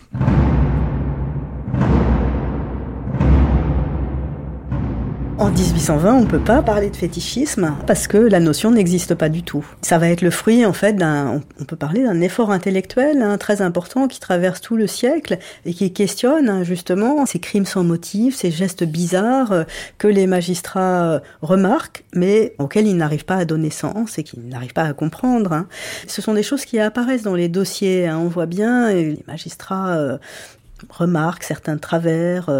En 5.46 5.50
1820, 5.50 6.12
on 6.12 6.20
ne 6.22 6.26
peut 6.26 6.42
pas 6.42 6.60
parler 6.60 6.90
de 6.90 6.96
fétichisme 6.96 7.76
parce 7.86 8.08
que 8.08 8.16
la 8.16 8.40
notion 8.40 8.72
n'existe 8.72 9.14
pas 9.14 9.28
du 9.28 9.44
tout. 9.44 9.64
Ça 9.80 9.96
va 9.96 10.08
être 10.08 10.22
le 10.22 10.32
fruit, 10.32 10.66
en 10.66 10.72
fait, 10.72 10.94
d'un, 10.94 11.40
on 11.60 11.64
peut 11.64 11.76
parler 11.76 12.02
d'un 12.02 12.20
effort 12.20 12.50
intellectuel 12.50 13.22
hein, 13.22 13.38
très 13.38 13.62
important 13.62 14.08
qui 14.08 14.18
traverse 14.18 14.60
tout 14.60 14.76
le 14.76 14.88
siècle 14.88 15.38
et 15.64 15.72
qui 15.72 15.92
questionne 15.92 16.48
hein, 16.48 16.64
justement 16.64 17.24
ces 17.26 17.38
crimes 17.38 17.64
sans 17.64 17.84
motif, 17.84 18.34
ces 18.34 18.50
gestes 18.50 18.82
bizarres 18.82 19.52
euh, 19.52 19.62
que 19.98 20.08
les 20.08 20.26
magistrats 20.26 21.12
euh, 21.12 21.20
remarquent, 21.42 22.04
mais 22.12 22.56
auxquels 22.58 22.88
ils 22.88 22.96
n'arrivent 22.96 23.24
pas 23.24 23.36
à 23.36 23.44
donner 23.44 23.70
sens 23.70 24.18
et 24.18 24.24
qu'ils 24.24 24.48
n'arrivent 24.48 24.72
pas 24.72 24.82
à 24.82 24.94
comprendre. 24.94 25.52
Hein. 25.52 25.68
Ce 26.08 26.20
sont 26.20 26.34
des 26.34 26.42
choses 26.42 26.64
qui 26.64 26.80
apparaissent 26.80 27.22
dans 27.22 27.36
les 27.36 27.48
dossiers. 27.48 28.10
On 28.10 28.26
voit 28.26 28.46
bien 28.46 28.92
les 28.92 29.22
magistrats 29.28 29.94
euh, 29.94 30.18
remarquent 30.90 31.44
certains 31.44 31.76
travers, 31.78 32.50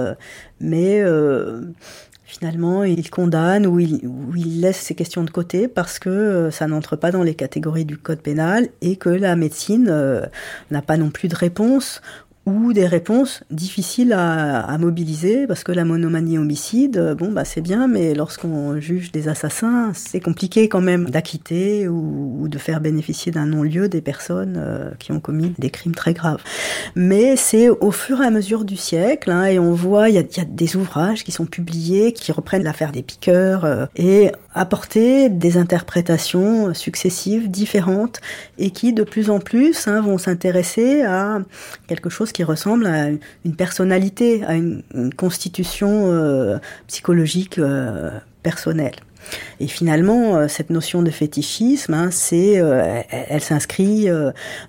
mais 0.61 1.03
finalement, 2.27 2.83
il 2.83 3.09
condamne 3.09 3.67
ou 3.67 3.79
il, 3.79 4.05
ou 4.05 4.33
laisse 4.35 4.79
ces 4.79 4.95
questions 4.95 5.23
de 5.23 5.31
côté 5.31 5.69
parce 5.69 5.99
que 6.01 6.11
euh, 6.11 6.51
ça 6.51 6.67
n'entre 6.67 6.97
pas 6.97 7.13
dans 7.13 7.23
les 7.23 7.35
catégories 7.35 7.85
du 7.85 7.97
code 7.97 8.21
pénal 8.21 8.69
et 8.83 8.97
que 8.97 9.09
la 9.09 9.37
médecine 9.37 9.87
euh, 9.89 10.27
n'a 10.73 10.83
pas 10.83 10.97
non 10.97 11.11
plus 11.11 11.29
de 11.29 11.37
réponse 11.37 12.03
ou 12.47 12.73
des 12.73 12.87
réponses 12.87 13.43
difficiles 13.51 14.13
à, 14.13 14.79
mobiliser 14.79 15.47
parce 15.47 15.65
que 15.65 15.73
la 15.73 15.85
monomanie 15.85 16.39
homicide, 16.39 16.99
euh, 16.99 17.15
bon 17.15 17.33
bah 17.33 17.45
c'est 17.45 17.61
bien, 17.61 17.89
mais 17.89 18.15
lorsqu'on 18.15 18.79
juge 18.79 19.11
des 19.11 19.29
assassins, 19.29 19.91
c'est 19.95 20.21
compliqué 20.21 20.69
quand 20.69 20.81
même 20.81 21.11
d'acquitter 21.11 21.89
ou, 21.89 22.47
de 22.49 22.59
faire 22.59 22.81
bénéficier 22.81 23.33
d'un 23.33 23.47
non-lieu 23.47 23.89
des 23.89 24.01
personnes 24.01 24.57
euh, 24.59 24.91
qui 24.99 25.11
ont 25.13 25.19
commis 25.19 25.55
des 25.59 25.71
crimes 25.71 25.95
très 25.95 26.13
graves. 26.13 26.43
Mais 26.95 27.37
c'est 27.37 27.69
au 27.69 27.91
fur 27.91 28.23
et 28.23 28.27
à 28.27 28.31
mesure 28.31 28.65
du 28.65 28.77
siècle, 28.77 29.31
hein, 29.31 29.47
et 29.47 29.59
on 29.59 29.73
voit 29.73 30.09
il 30.09 30.15
y 30.15 30.19
a, 30.19 30.21
y 30.21 30.41
a, 30.41 30.45
des 30.45 30.77
ouvrages 30.77 31.25
qui 31.25 31.33
sont 31.33 31.47
publiés 31.47 32.13
qui 32.13 32.31
reprennent 32.31 32.63
l'affaire 32.63 32.93
des 32.93 33.03
piqueurs 33.03 33.65
euh, 33.65 33.87
et 33.97 34.31
apporter 34.57 35.29
des 35.29 35.59
interprétations 35.59 36.73
successives, 36.75 37.51
différentes, 37.51 38.21
et 38.59 38.71
qui 38.71 38.93
de 38.93 39.05
plus 39.05 39.31
en 39.31 39.39
plus 39.39 39.87
hein, 39.87 40.01
vont 40.01 40.19
s'intéresser 40.19 41.03
à 41.03 41.41
quelque 41.87 42.09
chose 42.09 42.33
qui 42.33 42.43
ressemble 42.43 42.87
à 42.87 43.09
une 43.45 43.57
personnalité, 43.57 44.43
à 44.45 44.55
une, 44.55 44.83
constitution 45.17 46.11
euh, 46.11 46.59
psychologique 46.87 47.59
euh, 47.59 48.11
personnelle. 48.43 48.95
Et 49.61 49.67
finalement, 49.67 50.37
euh, 50.37 50.49
cette 50.49 50.71
notion 50.71 51.03
de 51.03 51.11
fétichisme, 51.11 51.93
hein, 51.93 52.09
c'est, 52.11 52.55
elle, 53.11 53.43
s'inscrit 53.43 54.09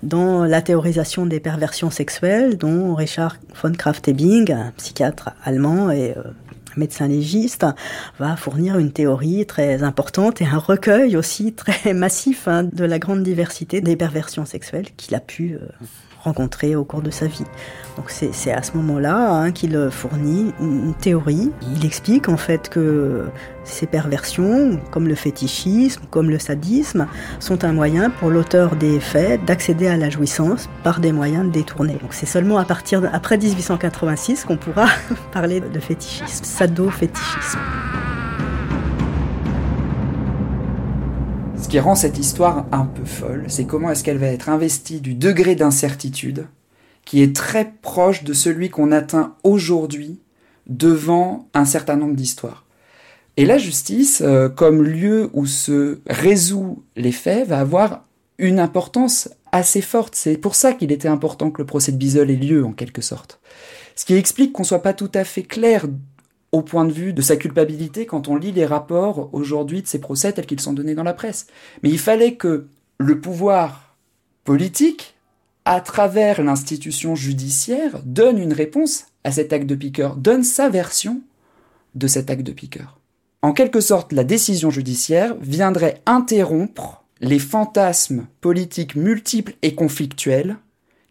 dans 0.03 0.43
la 0.43 0.61
théorisation 0.61 1.25
des 1.25 1.39
perversions 1.39 1.91
sexuelles, 1.91 2.57
dont 2.57 2.93
Richard 2.93 3.37
von 3.61 3.71
Kraft-Ebing, 3.71 4.51
un 4.51 4.73
psychiatre 4.75 5.29
allemand 5.45 5.91
et 5.91 6.13
médecin 6.77 7.07
légiste, 7.07 7.65
va 8.19 8.35
fournir 8.35 8.77
une 8.77 8.91
théorie 8.91 9.45
très 9.45 9.83
importante 9.83 10.41
et 10.41 10.45
un 10.45 10.57
recueil 10.57 11.17
aussi 11.17 11.53
très 11.53 11.93
massif 11.95 12.47
hein, 12.47 12.63
de 12.63 12.85
la 12.85 12.99
grande 12.99 13.23
diversité 13.23 13.81
des 13.81 13.95
perversions 13.95 14.45
sexuelles 14.45 14.87
qu'il 14.95 15.15
a 15.15 15.19
pu 15.19 15.57
rencontré 16.27 16.75
au 16.75 16.83
cours 16.83 17.01
de 17.01 17.09
sa 17.09 17.27
vie. 17.27 17.45
Donc 17.95 18.11
c'est 18.11 18.51
à 18.51 18.61
ce 18.61 18.73
moment-là 18.73 19.31
hein, 19.31 19.51
qu'il 19.51 19.89
fournit 19.89 20.53
une 20.59 20.93
théorie. 20.93 21.51
Il 21.75 21.85
explique 21.85 22.29
en 22.29 22.37
fait 22.37 22.69
que 22.69 23.25
ces 23.63 23.87
perversions, 23.87 24.79
comme 24.91 25.07
le 25.07 25.15
fétichisme, 25.15 26.03
comme 26.11 26.29
le 26.29 26.37
sadisme, 26.37 27.07
sont 27.39 27.63
un 27.63 27.73
moyen 27.73 28.09
pour 28.09 28.29
l'auteur 28.29 28.75
des 28.75 28.99
faits 28.99 29.43
d'accéder 29.45 29.87
à 29.87 29.97
la 29.97 30.09
jouissance 30.09 30.69
par 30.83 30.99
des 30.99 31.11
moyens 31.11 31.51
détournés. 31.51 31.97
Donc 32.01 32.13
c'est 32.13 32.27
seulement 32.27 32.57
à 32.59 32.65
partir 32.65 33.09
après 33.13 33.37
1886 33.37 34.45
qu'on 34.45 34.57
pourra 34.57 34.85
parler 35.31 35.59
de 35.59 35.79
fétichisme, 35.79 36.43
sado-fétichisme. 36.43 37.59
Ce 41.67 41.69
qui 41.69 41.81
rend 41.81 41.95
cette 41.95 42.17
histoire 42.17 42.65
un 42.71 42.85
peu 42.85 43.03
folle, 43.03 43.43
c'est 43.49 43.65
comment 43.65 43.91
est-ce 43.91 44.01
qu'elle 44.01 44.19
va 44.19 44.27
être 44.27 44.47
investie 44.47 45.01
du 45.01 45.15
degré 45.15 45.53
d'incertitude 45.53 46.47
qui 47.03 47.21
est 47.21 47.35
très 47.35 47.73
proche 47.81 48.23
de 48.23 48.31
celui 48.31 48.69
qu'on 48.69 48.93
atteint 48.93 49.35
aujourd'hui 49.43 50.21
devant 50.65 51.49
un 51.53 51.65
certain 51.65 51.97
nombre 51.97 52.15
d'histoires. 52.15 52.63
Et 53.35 53.43
la 53.43 53.57
justice, 53.57 54.21
euh, 54.21 54.47
comme 54.47 54.81
lieu 54.81 55.29
où 55.33 55.45
se 55.45 55.99
résout 56.07 56.85
les 56.95 57.11
faits, 57.11 57.49
va 57.49 57.59
avoir 57.59 58.05
une 58.37 58.61
importance 58.61 59.27
assez 59.51 59.81
forte. 59.81 60.15
C'est 60.15 60.37
pour 60.37 60.55
ça 60.55 60.71
qu'il 60.71 60.93
était 60.93 61.09
important 61.09 61.51
que 61.51 61.61
le 61.61 61.65
procès 61.65 61.91
de 61.91 61.97
Bisol 61.97 62.31
ait 62.31 62.37
lieu, 62.37 62.63
en 62.63 62.71
quelque 62.71 63.01
sorte. 63.01 63.41
Ce 63.97 64.05
qui 64.05 64.13
explique 64.13 64.53
qu'on 64.53 64.63
soit 64.63 64.81
pas 64.81 64.93
tout 64.93 65.11
à 65.13 65.25
fait 65.25 65.43
clair 65.43 65.85
au 66.51 66.61
point 66.61 66.85
de 66.85 66.91
vue 66.91 67.13
de 67.13 67.21
sa 67.21 67.35
culpabilité 67.35 68.05
quand 68.05 68.27
on 68.27 68.35
lit 68.35 68.51
les 68.51 68.65
rapports 68.65 69.29
aujourd'hui 69.33 69.81
de 69.81 69.87
ces 69.87 69.99
procès 69.99 70.33
tels 70.33 70.45
qu'ils 70.45 70.61
sont 70.61 70.73
donnés 70.73 70.95
dans 70.95 71.03
la 71.03 71.13
presse. 71.13 71.47
Mais 71.83 71.89
il 71.89 71.99
fallait 71.99 72.35
que 72.35 72.67
le 72.97 73.19
pouvoir 73.19 73.95
politique, 74.43 75.15
à 75.65 75.81
travers 75.81 76.41
l'institution 76.41 77.15
judiciaire, 77.15 77.99
donne 78.05 78.39
une 78.39 78.53
réponse 78.53 79.07
à 79.23 79.31
cet 79.31 79.51
acte 79.51 79.67
de 79.67 79.75
piqueur, 79.75 80.15
donne 80.15 80.43
sa 80.43 80.69
version 80.69 81.21
de 81.95 82.07
cet 82.07 82.29
acte 82.29 82.43
de 82.43 82.53
piqueur. 82.53 82.99
En 83.41 83.53
quelque 83.53 83.81
sorte, 83.81 84.13
la 84.13 84.23
décision 84.23 84.69
judiciaire 84.71 85.35
viendrait 85.41 86.01
interrompre 86.05 87.03
les 87.19 87.39
fantasmes 87.39 88.27
politiques 88.41 88.95
multiples 88.95 89.55
et 89.61 89.75
conflictuels 89.75 90.57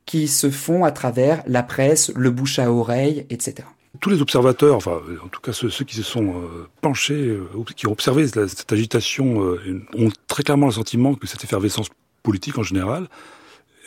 qui 0.07 0.29
se 0.29 0.51
font 0.51 0.85
à 0.85 0.93
travers 0.93 1.43
la 1.47 1.63
presse, 1.63 2.11
le 2.15 2.31
bouche 2.31 2.59
à 2.59 2.71
oreille, 2.71 3.27
etc. 3.29 3.67
Tous 4.01 4.11
les 4.11 4.21
observateurs, 4.23 4.77
enfin 4.77 5.01
en 5.25 5.29
tout 5.29 5.41
cas 5.41 5.53
ceux, 5.53 5.69
qui 5.69 5.97
se 5.97 6.03
sont 6.03 6.43
euh, 6.43 6.69
penchés, 6.81 7.29
euh, 7.29 7.47
qui 7.75 7.87
ont 7.87 7.93
observé 7.93 8.27
cette 8.27 8.73
agitation, 8.73 9.43
euh, 9.45 9.85
ont 9.97 10.11
très 10.27 10.43
clairement 10.43 10.67
le 10.67 10.73
sentiment 10.73 11.15
que 11.15 11.27
cette 11.27 11.45
effervescence 11.45 11.89
politique 12.23 12.59
en 12.59 12.63
général 12.63 13.09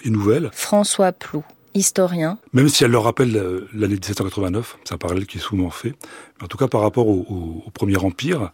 est 0.05 0.09
nouvelle. 0.09 0.49
François 0.53 1.11
Plou, 1.11 1.43
historien. 1.73 2.37
Même 2.53 2.69
si 2.69 2.83
elle 2.83 2.91
leur 2.91 3.03
rappelle 3.03 3.31
l'année 3.73 3.95
1789, 3.95 4.77
c'est 4.83 4.93
un 4.93 4.97
parallèle 4.97 5.25
qui 5.25 5.37
est 5.37 5.41
souvent 5.41 5.69
fait, 5.69 5.95
mais 6.37 6.45
en 6.45 6.47
tout 6.47 6.57
cas 6.57 6.67
par 6.67 6.81
rapport 6.81 7.07
au 7.07 7.65
Premier 7.73 7.97
Empire, 7.97 8.51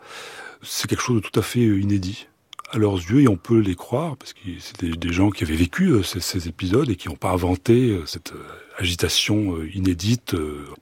c'est 0.64 0.88
quelque 0.90 1.02
chose 1.02 1.22
de 1.22 1.28
tout 1.28 1.40
à 1.40 1.44
fait 1.44 1.60
inédit 1.60 2.28
à 2.72 2.78
leurs 2.78 2.96
yeux 2.96 3.22
et 3.22 3.28
on 3.28 3.38
peut 3.38 3.60
les 3.60 3.76
croire 3.76 4.18
parce 4.18 4.34
que 4.34 4.40
c'était 4.60 4.90
des 4.90 5.14
gens 5.14 5.30
qui 5.30 5.44
avaient 5.44 5.56
vécu 5.56 5.90
euh, 5.90 6.04
ces, 6.04 6.48
épisodes 6.48 6.90
et 6.90 6.96
qui 6.96 7.10
n'ont 7.10 7.16
pas 7.16 7.32
inventé 7.32 7.92
euh, 7.92 8.06
cette 8.06 8.34
euh, 8.34 8.44
agitation 8.78 9.58
inédite. 9.74 10.36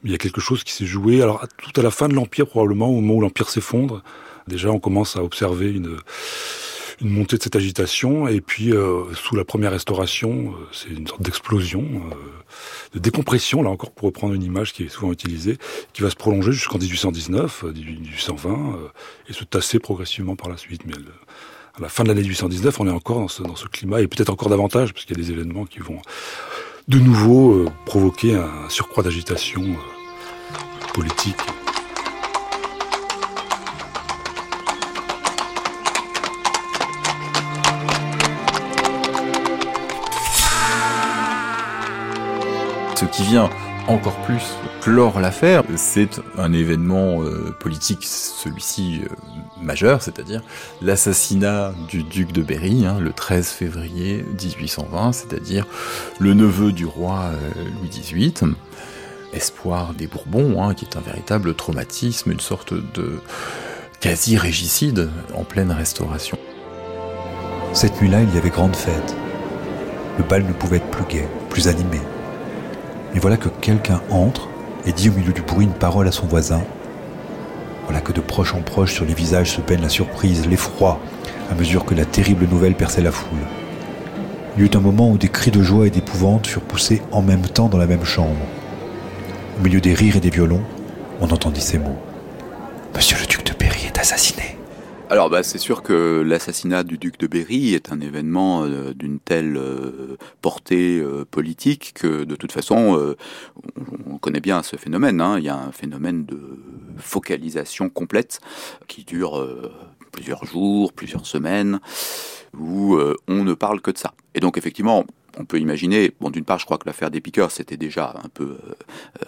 Il 0.04 0.12
y 0.12 0.16
a 0.16 0.18
quelque 0.18 0.42
chose 0.42 0.64
qui 0.64 0.74
s'est 0.74 0.86
joué. 0.86 1.22
Alors 1.22 1.46
tout 1.58 1.80
à 1.80 1.84
la 1.84 1.92
fin 1.92 2.08
de 2.08 2.14
l'empire 2.14 2.48
probablement, 2.48 2.90
au 2.90 3.02
moment 3.02 3.16
où 3.16 3.22
l'empire 3.22 3.50
s'effondre, 3.50 4.04
déjà 4.48 4.70
on 4.72 4.80
commence 4.80 5.16
à 5.16 5.24
observer 5.24 5.72
une 5.72 5.98
une 7.02 7.10
montée 7.10 7.38
de 7.38 7.44
cette 7.44 7.56
agitation 7.56 8.28
et 8.28 8.42
puis 8.42 8.72
sous 9.14 9.36
la 9.36 9.44
première 9.44 9.72
restauration, 9.72 10.54
c'est 10.72 10.90
une 10.90 11.08
sorte 11.08 11.22
d'explosion, 11.22 11.84
de 12.94 13.00
décompression 13.00 13.62
là 13.64 13.70
encore 13.70 13.92
pour 13.92 14.06
reprendre 14.08 14.34
une 14.34 14.44
image 14.44 14.74
qui 14.74 14.84
est 14.84 14.90
souvent 14.90 15.12
utilisée, 15.12 15.58
qui 15.94 16.02
va 16.02 16.10
se 16.10 16.16
prolonger 16.16 16.52
jusqu'en 16.52 16.78
1819, 16.78 17.66
1820 17.74 18.78
et 19.28 19.34
se 19.34 19.44
tasser 19.44 19.80
progressivement 19.80 20.36
par 20.36 20.50
la 20.50 20.58
suite. 20.58 20.84
Mais 20.86 20.94
à 21.76 21.82
la 21.82 21.90
fin 21.90 22.04
de 22.04 22.10
l'année 22.10 22.22
1819, 22.22 22.80
on 22.80 22.88
est 22.88 22.92
encore 22.92 23.20
dans 23.20 23.28
ce, 23.28 23.44
dans 23.44 23.56
ce 23.56 23.68
climat, 23.68 24.00
et 24.02 24.08
peut-être 24.08 24.30
encore 24.30 24.50
davantage, 24.50 24.94
parce 24.94 25.06
qu'il 25.06 25.18
y 25.18 25.20
a 25.20 25.24
des 25.24 25.32
événements 25.32 25.66
qui 25.66 25.80
vont 25.80 26.00
de 26.88 27.00
nouveau 27.00 27.54
euh, 27.54 27.70
provoquer 27.86 28.36
un 28.36 28.70
surcroît 28.70 29.04
d'agitation 29.04 29.62
euh, 29.62 30.94
politique. 30.94 31.38
Ce 42.96 43.06
qui 43.06 43.24
vient 43.24 43.50
encore 43.88 44.16
plus 44.22 44.44
clore 44.82 45.20
l'affaire. 45.20 45.64
C'est 45.76 46.22
un 46.38 46.54
événement 46.54 47.22
euh, 47.22 47.56
politique, 47.60 48.06
celui-ci 48.06 49.02
euh, 49.04 49.10
majeur, 49.62 50.02
c'est-à-dire 50.02 50.42
l'assassinat 50.82 51.74
du 51.88 52.04
duc 52.04 52.32
de 52.32 52.42
Berry, 52.42 52.86
hein, 52.86 52.98
le 53.00 53.12
13 53.12 53.50
février 53.50 54.26
1820, 54.42 55.12
c'est-à-dire 55.14 55.66
le 56.20 56.34
neveu 56.34 56.72
du 56.72 56.86
roi 56.86 57.32
euh, 57.34 57.64
Louis 57.80 57.90
XVIII, 57.90 58.56
espoir 59.34 59.94
des 59.94 60.08
Bourbons, 60.08 60.64
hein, 60.64 60.74
qui 60.74 60.86
est 60.86 60.98
un 60.98 61.02
véritable 61.02 61.54
traumatisme, 61.54 62.32
une 62.32 62.40
sorte 62.40 62.74
de 62.74 63.20
quasi-régicide 64.00 65.10
en 65.34 65.44
pleine 65.44 65.72
restauration. 65.72 66.38
Cette 67.74 68.02
nuit-là, 68.02 68.22
il 68.22 68.34
y 68.36 68.38
avait 68.38 68.50
grande 68.50 68.76
fête. 68.76 69.16
Le 70.18 70.24
bal 70.24 70.46
ne 70.46 70.54
pouvait 70.54 70.78
être 70.78 70.92
plus 70.92 71.06
gai, 71.06 71.28
plus 71.50 71.68
animé. 71.68 72.00
Mais 73.14 73.20
voilà 73.20 73.38
que 73.38 73.50
quelqu'un 73.50 74.02
entre 74.10 74.50
et 74.86 74.92
dit 74.92 75.10
au 75.10 75.14
milieu 75.14 75.34
du 75.34 75.42
bruit 75.42 75.66
une 75.66 75.74
parole 75.74 76.08
à 76.08 76.12
son 76.12 76.26
voisin. 76.26 76.62
Voilà 77.86 78.02
que 78.02 78.12
de 78.12 78.22
proche 78.22 78.54
en 78.54 78.62
proche 78.62 78.94
sur 78.94 79.06
les 79.06 79.14
visages 79.14 79.52
se 79.52 79.62
peigne 79.62 79.82
la 79.82 79.90
surprise, 79.90 80.48
l'effroi, 80.48 81.00
à 81.52 81.56
mesure 81.56 81.86
que 81.86 81.96
la 81.96 82.06
terrible 82.06 82.48
nouvelle 82.50 82.76
perçait 82.76 83.02
la 83.02 83.12
foule. 83.12 83.40
Il 84.56 84.64
y 84.64 84.66
eut 84.66 84.72
un 84.76 84.80
moment 84.80 85.10
où 85.10 85.18
des 85.18 85.30
cris 85.30 85.52
de 85.52 85.62
joie 85.62 85.88
et 85.88 85.90
d'épouvante 85.90 86.48
furent 86.48 86.62
poussés 86.62 87.02
en 87.12 87.22
même 87.22 87.42
temps 87.42 87.70
dans 87.70 87.78
la 87.78 87.88
même 87.88 88.06
chambre. 88.06 88.46
Au 89.60 89.64
milieu 89.64 89.82
des 89.82 89.94
rires 89.94 90.18
et 90.18 90.20
des 90.20 90.30
violons, 90.30 90.62
on 91.22 91.30
entendit 91.30 91.62
ces 91.62 91.78
mots. 91.78 91.98
Monsieur 92.96 93.18
le 93.20 93.26
duc 93.26 93.46
de 93.46 93.54
Berry 93.58 93.86
est 93.88 94.00
assassiné. 94.00 94.53
Alors 95.14 95.30
bah, 95.30 95.44
c'est 95.44 95.60
sûr 95.60 95.84
que 95.84 96.24
l'assassinat 96.26 96.84
du 96.84 96.98
duc 96.98 97.20
de 97.20 97.28
Berry 97.28 97.76
est 97.76 97.92
un 97.92 98.02
événement 98.02 98.64
euh, 98.64 98.96
d'une 98.96 99.20
telle 99.20 99.58
euh, 99.58 100.18
portée 100.42 101.00
euh, 101.00 101.24
politique 101.24 101.92
que 101.94 102.24
de 102.24 102.36
toute 102.36 102.52
façon 102.52 103.14
on, 104.10 104.18
connaît 104.18 104.40
bien 104.40 104.64
ce 104.64 104.76
phénomène. 104.76 105.22
Hein. 105.22 105.38
Il 105.38 105.44
y 105.44 105.50
a 105.50 105.56
un 105.56 105.72
phénomène 105.72 106.26
de 106.26 106.58
focalisation 106.98 107.90
complète 107.90 108.40
qui 108.88 109.04
dure 109.04 109.48
plusieurs 110.12 110.46
jours, 110.46 110.92
plusieurs 110.94 111.28
semaines, 111.28 111.80
où 112.58 112.98
on 113.28 113.44
ne 113.44 113.54
parle 113.54 113.82
que 113.82 113.92
de 113.92 114.00
ça. 114.00 114.16
Et 114.34 114.40
donc 114.40 114.58
effectivement, 114.58 115.06
on 115.38 115.46
peut 115.46 115.60
imaginer, 115.60 116.12
bon 116.20 116.30
d'une 116.30 116.44
part 116.44 116.60
je 116.60 116.66
crois 116.66 116.78
que 116.78 116.86
l'affaire 116.86 117.12
des 117.12 117.22
piqueurs 117.22 117.52
s'était 117.52 117.78
déjà 117.78 118.16
un 118.24 118.30
peu 118.30 118.44
euh, 118.44 118.74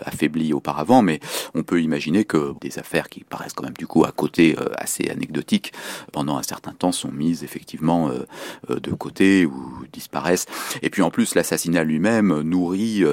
affaiblie 0.01 0.53
auparavant, 0.53 1.01
mais 1.01 1.19
on 1.53 1.63
peut 1.63 1.81
imaginer 1.81 2.25
que 2.25 2.53
des 2.61 2.79
affaires 2.79 3.09
qui 3.09 3.23
paraissent 3.23 3.53
quand 3.53 3.63
même 3.63 3.73
du 3.73 3.87
coup 3.87 4.05
à 4.05 4.11
côté 4.11 4.55
euh, 4.59 4.69
assez 4.77 5.09
anecdotiques 5.09 5.73
pendant 6.11 6.37
un 6.37 6.43
certain 6.43 6.73
temps 6.73 6.91
sont 6.91 7.11
mises 7.11 7.43
effectivement 7.43 8.09
euh, 8.09 8.79
de 8.79 8.91
côté 8.91 9.45
ou 9.45 9.85
disparaissent. 9.91 10.45
Et 10.81 10.89
puis 10.89 11.01
en 11.01 11.09
plus 11.09 11.35
l'assassinat 11.35 11.83
lui-même 11.83 12.41
nourrit 12.41 13.03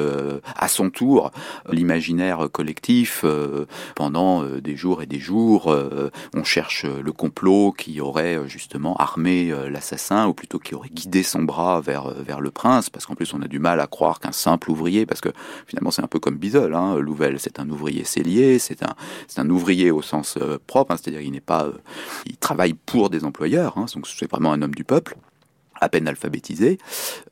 à 0.57 0.69
son 0.69 0.91
tour 0.91 1.31
l'imaginaire 1.71 2.49
collectif 2.51 3.25
pendant 3.95 4.45
des 4.45 4.77
jours 4.77 5.03
et 5.03 5.07
des 5.07 5.19
jours. 5.19 5.75
on 6.35 6.45
cherche 6.45 6.85
le 6.85 7.13
complot 7.13 7.73
qui 7.73 8.01
aurait 8.01 8.49
justement 8.49 8.97
armé 8.97 9.53
l'assassin 9.69 10.27
ou 10.27 10.35
plutôt 10.35 10.59
qui 10.59 10.75
aurait 10.75 10.89
guidé 10.89 11.23
son 11.23 11.43
bras 11.43 11.81
vers 11.81 12.09
vers 12.23 12.41
le 12.41 12.51
prince 12.51 12.82
parce 12.91 13.07
qu'en 13.07 13.15
plus 13.15 13.33
on 13.35 13.43
a 13.43 13.49
du 13.49 13.59
mal 13.59 13.81
à 13.81 13.87
croire 13.87 14.21
qu'un 14.21 14.33
simple 14.33 14.71
ouvrier, 14.71 15.07
parce 15.07 15.21
que 15.21 15.31
finalement 15.67 15.91
c'est 15.91 16.03
un 16.03 16.09
peu 16.09 16.19
comme 16.19 16.37
Bisol, 16.37 16.75
hein, 16.75 16.97
Louvel, 16.99 17.39
c'est 17.39 17.59
un 17.59 17.69
ouvrier 17.69 18.05
cellier, 18.05 18.59
c'est 18.59 18.83
un, 18.83 18.95
un 19.37 19.51
ouvrier 19.51 19.91
au 19.91 20.03
sens 20.03 20.37
euh, 20.41 20.59
propre, 20.67 20.93
hein, 20.93 20.97
c'est-à-dire 20.97 21.21
qu'il 21.21 21.33
n'est 21.33 21.41
pas, 21.41 21.65
euh, 21.65 21.73
il 22.27 22.37
travaille 22.37 22.75
pour 22.75 23.11
des 23.11 23.25
employeurs, 23.25 23.79
hein, 23.79 23.87
donc 23.95 24.07
c'est 24.07 24.31
vraiment 24.31 24.53
un 24.53 24.63
homme 24.63 24.75
du 24.75 24.85
peuple 24.85 25.17
à 25.83 25.89
peine 25.89 26.09
alphabétisé. 26.09 26.79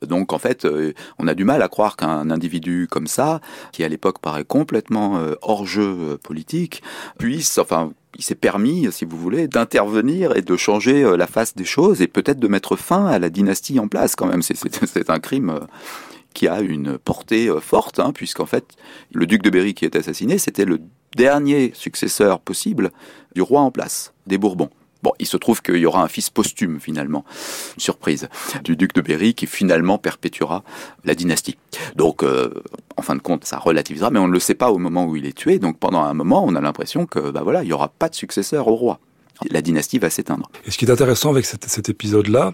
Donc 0.05 0.33
en 0.33 0.39
fait, 0.39 0.65
euh, 0.65 0.93
on 1.17 1.27
a 1.27 1.33
du 1.33 1.43
mal 1.43 1.61
à 1.61 1.67
croire 1.67 1.95
qu'un 1.95 2.29
individu 2.29 2.87
comme 2.89 3.07
ça, 3.07 3.41
qui 3.71 3.83
à 3.83 3.87
l'époque 3.87 4.19
paraît 4.19 4.45
complètement 4.45 5.19
hors 5.41 5.65
jeu 5.65 6.17
politique, 6.21 6.83
puisse, 7.17 7.57
enfin, 7.57 7.91
il 8.17 8.23
s'est 8.23 8.35
permis, 8.35 8.91
si 8.91 9.05
vous 9.05 9.17
voulez, 9.17 9.47
d'intervenir 9.47 10.35
et 10.35 10.41
de 10.41 10.57
changer 10.57 11.03
euh, 11.03 11.15
la 11.15 11.27
face 11.27 11.55
des 11.55 11.65
choses 11.65 12.01
et 12.01 12.07
peut-être 12.07 12.39
de 12.39 12.47
mettre 12.47 12.75
fin 12.75 13.05
à 13.05 13.19
la 13.19 13.29
dynastie 13.29 13.79
en 13.79 13.87
place 13.87 14.15
quand 14.15 14.27
même. 14.27 14.41
C'est 14.41 15.09
un 15.09 15.19
crime 15.19 15.49
euh, 15.49 15.59
qui 16.33 16.47
a 16.47 16.61
une 16.61 16.97
portée 16.97 17.49
euh, 17.49 17.59
forte, 17.59 17.99
hein, 17.99 18.11
puisqu'en 18.13 18.45
fait, 18.45 18.65
le 19.13 19.25
duc 19.25 19.41
de 19.41 19.49
Berry 19.49 19.73
qui 19.73 19.85
est 19.85 19.95
assassiné, 19.95 20.37
c'était 20.37 20.65
le 20.65 20.81
dernier 21.15 21.71
successeur 21.73 22.39
possible 22.39 22.91
du 23.35 23.41
roi 23.41 23.61
en 23.61 23.71
place, 23.71 24.13
des 24.27 24.37
Bourbons. 24.37 24.69
Bon, 25.03 25.11
il 25.19 25.25
se 25.25 25.37
trouve 25.37 25.61
qu'il 25.61 25.77
y 25.77 25.85
aura 25.85 26.03
un 26.03 26.07
fils 26.07 26.29
posthume 26.29 26.79
finalement, 26.79 27.25
une 27.75 27.81
surprise, 27.81 28.29
du 28.63 28.75
duc 28.75 28.93
de 28.93 29.01
Berry 29.01 29.33
qui 29.33 29.47
finalement 29.47 29.97
perpétuera 29.97 30.63
la 31.05 31.15
dynastie. 31.15 31.57
Donc, 31.95 32.23
euh, 32.23 32.49
en 32.97 33.01
fin 33.01 33.15
de 33.15 33.21
compte, 33.21 33.45
ça 33.45 33.57
relativisera, 33.57 34.11
mais 34.11 34.19
on 34.19 34.27
ne 34.27 34.33
le 34.33 34.39
sait 34.39 34.55
pas 34.55 34.71
au 34.71 34.77
moment 34.77 35.05
où 35.05 35.15
il 35.15 35.25
est 35.25 35.35
tué. 35.35 35.59
Donc, 35.59 35.79
pendant 35.79 36.01
un 36.01 36.13
moment, 36.13 36.43
on 36.45 36.55
a 36.55 36.61
l'impression 36.61 37.05
que, 37.05 37.31
bah 37.31 37.41
voilà, 37.43 37.63
il 37.63 37.69
y 37.69 37.73
aura 37.73 37.87
pas 37.87 38.09
de 38.09 38.15
successeur 38.15 38.67
au 38.67 38.75
roi. 38.75 38.99
La 39.49 39.61
dynastie 39.61 39.97
va 39.97 40.11
s'éteindre. 40.11 40.51
Et 40.65 40.71
ce 40.71 40.77
qui 40.77 40.85
est 40.85 40.91
intéressant 40.91 41.31
avec 41.31 41.45
cet, 41.45 41.89
épisode-là, 41.89 42.53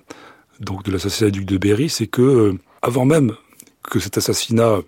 donc 0.62 0.84
de 0.84 0.92
l'assassinat 0.92 1.32
du 1.32 1.40
duc 1.40 1.50
de 1.50 1.58
Berry, 1.58 1.90
c'est 1.90 2.08
que 2.08 2.22
euh, 2.22 2.60
avant 2.82 3.04
même 3.04 3.34
que 3.84 4.00
cet 4.00 4.18
assassinat, 4.18 4.80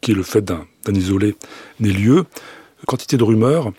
qui 0.00 0.12
est 0.12 0.14
le 0.14 0.22
fait 0.22 0.44
d'un 0.44 0.66
isolé, 0.86 1.36
n'ait 1.80 1.90
lieu, 1.90 2.24
quantité 2.86 3.16
de 3.16 3.24
rumeurs 3.24 3.72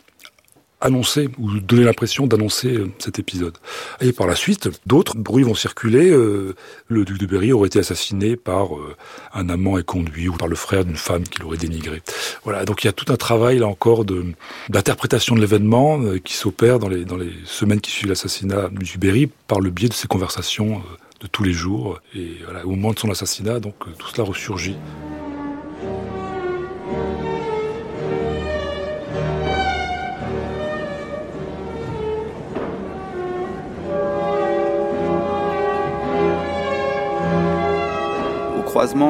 annoncer 0.82 1.30
ou 1.38 1.60
donner 1.60 1.84
l'impression 1.84 2.28
d'annoncer 2.28 2.76
euh, 2.76 2.92
cet 3.00 3.20
épisode. 3.20 3.58
Et 4.02 4.14
par 4.14 4.28
la 4.28 4.36
suite, 4.36 4.70
d'autres 4.86 5.18
bruits 5.18 5.44
vont 5.44 5.56
circuler. 5.56 6.10
Euh, 6.10 6.56
le 6.88 7.06
duc 7.06 7.18
de 7.18 7.26
Berry 7.26 7.52
aurait 7.52 7.68
été 7.68 7.80
assassiné 7.80 8.36
par 8.36 8.76
euh, 8.76 8.96
un 9.34 9.50
amant 9.50 9.78
éconduit 9.78 10.30
ou 10.30 10.34
par 10.34 10.48
le 10.48 10.56
frère 10.56 10.86
d'une 10.86 10.96
femme 10.96 11.24
qui 11.24 11.42
l'aurait 11.42 11.58
dénigré. 11.58 12.02
Voilà, 12.44 12.66
donc 12.66 12.84
il 12.84 12.88
y 12.88 12.90
a 12.90 12.94
tout 12.94 13.12
un 13.12 13.18
travail 13.18 13.60
là 13.60 13.68
encore 13.68 14.06
de 14.06 14.26
d'interprétation 14.70 15.36
de 15.36 15.42
l'événement 15.42 16.00
qui 16.24 16.34
s'opère 16.34 16.80
dans 16.80 16.90
les 16.90 17.06
dans 17.06 17.18
les 17.18 17.32
semaines 17.46 17.82
qui 17.82 17.92
suivent 17.92 18.10
l'assassinat 18.10 18.70
du 18.72 18.98
Berry 18.98 19.30
par 19.48 19.60
le 19.60 19.70
biais 19.70 19.90
de 19.90 19.94
ces 19.94 20.08
conversations 20.08 20.82
de 21.20 21.28
tous 21.28 21.44
les 21.44 21.54
jours. 21.54 22.00
Et 22.16 22.38
voilà, 22.46 22.66
au 22.66 22.72
moment 22.72 22.94
de 22.94 23.00
son 23.00 23.10
assassinat, 23.10 23.60
donc 23.60 23.76
tout 23.98 24.08
cela 24.08 24.24
ressurgit. 24.24 24.76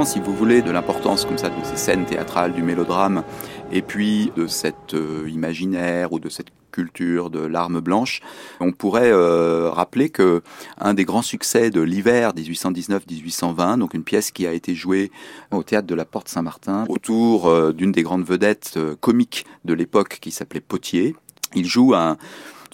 Si 0.04 0.20
vous 0.20 0.34
voulez, 0.34 0.64
de 0.64 0.72
l'importance 0.72 1.26
comme 1.26 1.38
ça 1.38 1.50
de 1.50 1.64
ces 1.64 1.78
scènes 1.78 2.06
théâtrales, 2.06 2.54
du 2.54 2.64
mélodrame, 2.64 3.24
et 3.72 3.84
puis 3.84 4.32
de 4.36 4.48
cet 4.48 4.96
euh, 4.96 5.30
imaginaire 5.30 6.12
ou 6.12 6.20
de 6.20 6.28
cette 6.28 6.48
culture 6.72 7.30
de 7.30 7.40
l'arme 7.40 7.80
blanche. 7.80 8.22
On 8.62 8.72
pourrait 8.72 9.12
euh, 9.12 9.70
rappeler 9.70 10.10
que 10.10 10.42
un 10.80 10.96
des 10.96 11.06
grands 11.06 11.22
succès 11.22 11.70
de 11.70 11.82
l'hiver 11.82 12.34
1819-1820, 12.34 13.78
donc 13.78 13.94
une 13.94 14.04
pièce 14.04 14.32
qui 14.32 14.48
a 14.48 14.54
été 14.54 14.74
jouée 14.74 15.12
au 15.52 15.62
théâtre 15.62 15.88
de 15.88 15.96
la 15.96 16.06
Porte 16.06 16.30
Saint-Martin 16.30 16.86
autour 16.90 17.48
euh, 17.48 17.72
d'une 17.72 17.92
des 17.92 18.02
grandes 18.02 18.26
vedettes 18.26 18.80
comiques 19.02 19.46
de 19.66 19.76
l'époque 19.76 20.18
qui 20.20 20.32
s'appelait 20.32 20.62
Potier. 20.62 21.16
Il 21.54 21.68
joue 21.68 21.94
un 21.94 22.18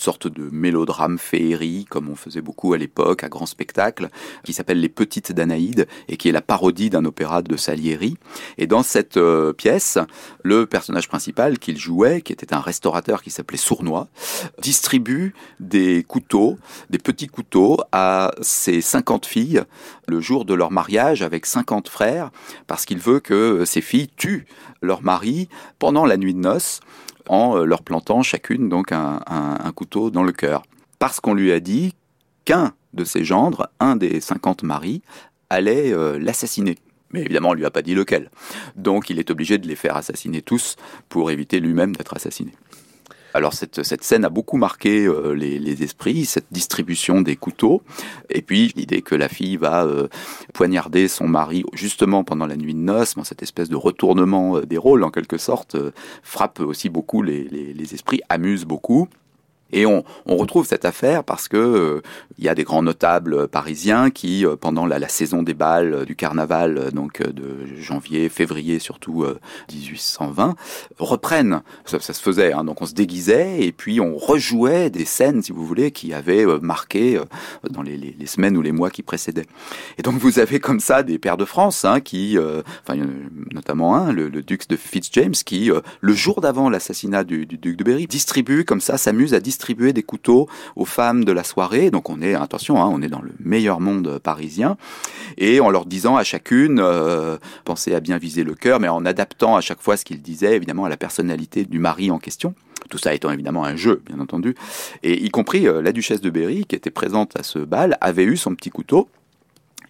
sorte 0.02 0.28
de 0.28 0.50
mélodrame 0.52 1.18
féerie, 1.18 1.86
comme 1.90 2.10
on 2.10 2.16
faisait 2.16 2.42
beaucoup 2.42 2.74
à 2.74 2.78
l'époque, 2.78 3.24
à 3.24 3.30
grand 3.30 3.46
spectacle, 3.46 4.10
qui 4.44 4.54
s'appelle 4.54 4.80
Les 4.80 4.90
Petites 4.90 5.32
Danaïdes, 5.32 5.88
et 6.08 6.18
qui 6.18 6.30
est 6.30 6.32
la 6.32 6.42
parodie 6.42 6.90
d'un 6.90 7.06
opéra 7.06 7.42
de 7.42 7.58
Salieri. 7.58 8.18
Et 8.58 8.68
dans 8.68 8.84
cette 8.84 9.18
euh, 9.18 9.54
pièce, 9.54 9.98
le 10.44 10.66
personnage 10.66 11.08
principal 11.08 11.60
qu'il 11.60 11.78
jouait, 11.78 12.22
qui 12.22 12.34
était 12.34 12.54
un 12.54 12.60
restaurateur 12.60 13.22
qui 13.22 13.32
s'appelait 13.32 13.58
Sournois, 13.58 14.08
distribue 14.62 15.34
des 15.60 16.04
couteaux, 16.04 16.58
des 16.90 17.00
petits 17.00 17.28
couteaux, 17.28 17.80
à 17.92 18.32
ses 18.42 18.82
50 18.82 19.26
filles 19.26 19.64
le 20.08 20.20
jour 20.20 20.46
de 20.46 20.54
leur 20.54 20.72
mariage 20.72 21.22
avec 21.22 21.46
50 21.46 21.90
frères, 21.90 22.32
parce 22.68 22.86
qu'il 22.86 23.00
veut 23.00 23.20
que 23.20 23.64
ces 23.66 23.82
filles 23.82 24.10
tuent 24.16 24.46
leur 24.82 25.02
mari 25.02 25.50
pendant 25.80 26.06
la 26.06 26.18
nuit 26.18 26.34
de 26.34 26.40
noces 26.40 26.80
en 27.28 27.58
euh, 27.58 27.66
leur 27.66 27.84
plantant 27.84 28.24
chacune 28.24 28.70
donc 28.70 28.92
un, 28.92 29.20
couteau 29.76 30.10
dans 30.10 30.24
le 30.24 30.32
cœur. 30.32 30.64
Parce 31.00 31.20
qu'on 31.20 31.34
lui 31.34 31.52
a 31.52 31.60
dit 31.60 31.94
qu'un 32.46 32.74
de 32.94 33.04
ses 33.04 33.24
gendres, 33.24 33.70
un 33.80 33.96
des 33.96 34.22
50 34.22 34.64
maris, 34.64 35.02
allait 35.50 35.92
euh, 35.94 36.18
l'assassiner. 36.20 36.78
Mais 37.12 37.22
évidemment, 37.22 37.50
on 37.50 37.54
lui 37.54 37.66
a 37.66 37.72
pas 37.72 37.82
dit 37.82 37.96
lequel. 37.96 38.30
Donc 38.76 39.10
il 39.10 39.20
est 39.20 39.30
obligé 39.30 39.58
de 39.58 39.68
les 39.68 39.76
faire 39.76 39.96
assassiner 39.96 40.42
tous 40.42 40.76
pour 41.10 41.32
éviter 41.32 41.60
lui-même 41.60 41.96
d'être 41.96 42.16
assassiné. 42.16 42.52
Alors 43.36 43.52
cette, 43.52 44.02
scène 44.02 44.24
a 44.24 44.30
beaucoup 44.30 44.56
marqué 44.56 45.06
euh, 45.06 45.34
les, 45.34 45.84
esprits, 45.84 46.24
cette 46.24 46.46
distribution 46.52 47.20
des 47.20 47.36
couteaux, 47.36 47.82
et 48.30 48.42
puis 48.42 48.72
l'idée 48.78 49.02
que 49.02 49.14
la 49.14 49.28
fille 49.28 49.58
va 49.58 49.84
euh, 49.84 50.08
poignarder 50.54 51.10
son 51.10 51.28
mari 51.28 51.66
justement 51.74 52.24
pendant 52.24 52.46
la 52.46 52.56
nuit 52.56 52.74
de 52.74 52.80
noces, 52.80 53.16
cette 53.26 53.44
espèce 53.44 53.68
de 53.68 53.76
retournement 53.76 54.56
euh, 54.56 54.66
des 54.66 54.78
rôles 54.78 55.04
en 55.04 55.12
quelque 55.12 55.38
sorte, 55.38 55.76
frappe 56.24 56.62
aussi 56.62 56.88
beaucoup 56.88 57.22
les 57.24 57.94
esprits, 57.94 58.22
amuse 58.30 58.64
beaucoup. 58.64 59.10
Et 59.76 59.86
on, 59.86 60.04
retrouve 60.26 60.66
cette 60.66 60.86
affaire 60.86 61.24
parce 61.24 61.50
que 61.50 61.58
euh, 61.58 62.02
il 62.38 62.46
y 62.46 62.50
a 62.50 62.56
des 62.56 62.64
grands 62.64 62.82
notables 62.82 63.50
parisiens 63.50 64.10
qui, 64.10 64.46
euh, 64.46 64.56
pendant 64.56 64.86
la, 64.86 65.06
saison 65.10 65.44
des 65.44 65.54
balles 65.54 65.94
euh, 65.94 66.06
du 66.06 66.16
carnaval, 66.16 66.92
donc 66.94 67.22
de 67.22 67.58
janvier, 67.78 68.30
février 68.30 68.80
surtout 68.80 69.26
1820, 69.74 70.56
reprennent. 70.98 71.62
Ça, 71.84 72.00
ça 72.00 72.14
se 72.14 72.22
faisait, 72.22 72.54
hein, 72.54 72.64
donc 72.64 72.82
on 72.82 72.86
se 72.86 72.94
déguisait 72.94 73.66
et 73.66 73.74
puis 73.74 74.00
on 74.00 74.16
rejouait 74.16 74.90
des 74.90 75.04
scènes, 75.04 75.42
si 75.42 75.52
vous 75.52 75.66
voulez, 75.66 75.92
qui 75.92 76.14
avaient 76.14 76.46
marqué 76.62 77.20
dans 77.70 77.82
les, 77.82 78.16
semaines 78.28 78.56
ou 78.56 78.62
les 78.62 78.72
mois 78.72 78.90
qui 78.90 79.04
précédaient. 79.04 79.46
Et 79.98 80.04
donc 80.04 80.16
vous 80.16 80.40
avez 80.40 80.62
comme 80.62 80.80
ça 80.80 81.04
des 81.04 81.20
pères 81.20 81.38
de 81.38 81.46
France, 81.46 81.84
hein, 81.84 82.00
qui, 82.00 82.38
enfin 82.88 82.98
notamment 83.52 83.96
un, 83.96 84.14
le, 84.14 84.30
le, 84.30 84.42
duc 84.42 84.70
de 84.70 84.78
Fitzjames, 84.78 85.34
qui 85.34 85.70
le 86.00 86.14
jour 86.14 86.40
d'avant 86.40 86.70
l'assassinat 86.70 87.26
du, 87.26 87.46
du, 87.46 87.58
duc 87.58 87.76
de 87.76 87.84
Berry 87.84 88.08
distribue 88.08 88.64
comme 88.64 88.82
ça, 88.82 88.98
s'amuse 88.98 89.34
à 89.34 89.42
distribuer 89.42 89.65
distribuer 89.66 89.94
des 89.94 90.04
couteaux 90.04 90.48
aux 90.76 90.86
femmes 90.86 91.26
de 91.26 91.32
la 91.32 91.44
soirée. 91.44 91.90
Donc 91.90 92.12
on 92.12 92.22
est, 92.22 92.36
attention, 92.36 92.82
hein, 92.84 92.90
on 92.92 93.02
est 93.02 93.08
dans 93.08 93.22
le 93.22 93.32
meilleur 93.40 93.80
monde 93.80 94.20
parisien. 94.20 94.78
Et 95.38 95.60
en 95.60 95.72
leur 95.72 95.88
disant 95.88 96.18
à 96.18 96.24
chacune, 96.24 96.80
euh, 96.80 97.38
pensez 97.64 97.96
à 97.96 98.00
bien 98.00 98.20
viser 98.20 98.44
le 98.44 98.54
cœur, 98.54 98.80
mais 98.80 98.88
en 98.88 99.06
adaptant 99.06 99.56
à 99.56 99.62
chaque 99.62 99.82
fois 99.82 99.98
ce 99.98 100.06
qu'ils 100.06 100.22
disaient, 100.22 100.56
évidemment, 100.56 100.86
à 100.86 100.90
la 100.90 100.98
personnalité 100.98 101.66
du 101.66 101.80
mari 101.80 102.12
en 102.12 102.20
question. 102.20 102.54
Tout 102.90 103.00
ça 103.00 103.16
étant 103.16 103.32
évidemment 103.32 103.66
un 103.66 103.76
jeu, 103.76 104.04
bien 104.06 104.20
entendu. 104.20 104.54
Et 105.02 105.26
y 105.26 105.30
compris 105.30 105.68
euh, 105.68 105.82
la 105.82 105.92
duchesse 105.92 106.22
de 106.22 106.30
Berry, 106.30 106.66
qui 106.66 106.76
était 106.76 106.92
présente 106.92 107.36
à 107.40 107.42
ce 107.42 107.58
bal, 107.58 107.98
avait 108.02 108.26
eu 108.26 108.38
son 108.38 108.54
petit 108.54 108.70
couteau. 108.70 109.10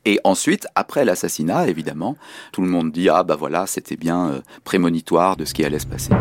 Et 0.05 0.19
ensuite, 0.23 0.67
après 0.75 1.03
l'assassinat, 1.03 1.67
évidemment, 1.67 2.15
tout 2.53 2.61
le 2.61 2.69
monde 2.69 2.93
dit 2.93 3.09
ah 3.09 3.23
bah 3.23 3.35
voilà, 3.35 3.67
c'était 3.67 3.97
bien 3.97 4.29
euh, 4.29 4.39
prémonitoire 4.63 5.35
de 5.35 5.43
ce 5.43 5.53
qui 5.53 5.65
allait 5.65 5.79
se 5.79 5.88
passer. 5.88 6.13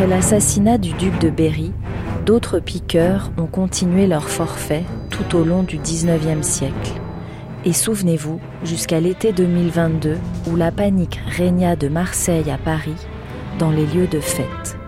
Après 0.00 0.16
l'assassinat 0.16 0.78
du 0.78 0.94
duc 0.94 1.18
de 1.18 1.28
Berry, 1.28 1.72
d'autres 2.24 2.58
piqueurs 2.58 3.30
ont 3.36 3.44
continué 3.44 4.06
leur 4.06 4.30
forfait 4.30 4.84
tout 5.10 5.36
au 5.36 5.44
long 5.44 5.62
du 5.62 5.76
XIXe 5.76 6.40
siècle. 6.40 6.92
Et 7.66 7.74
souvenez-vous, 7.74 8.40
jusqu'à 8.64 8.98
l'été 8.98 9.34
2022, 9.34 10.16
où 10.50 10.56
la 10.56 10.72
panique 10.72 11.20
régna 11.26 11.76
de 11.76 11.88
Marseille 11.88 12.50
à 12.50 12.56
Paris, 12.56 12.96
dans 13.58 13.70
les 13.70 13.84
lieux 13.84 14.06
de 14.06 14.20
fête. 14.20 14.79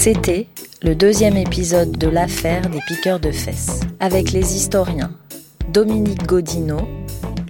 C'était 0.00 0.46
le 0.80 0.94
deuxième 0.94 1.36
épisode 1.36 1.92
de 1.98 2.08
l'affaire 2.08 2.70
des 2.70 2.80
piqueurs 2.88 3.20
de 3.20 3.30
fesses, 3.30 3.80
avec 4.00 4.32
les 4.32 4.56
historiens 4.56 5.12
Dominique 5.68 6.24
Godineau, 6.24 6.80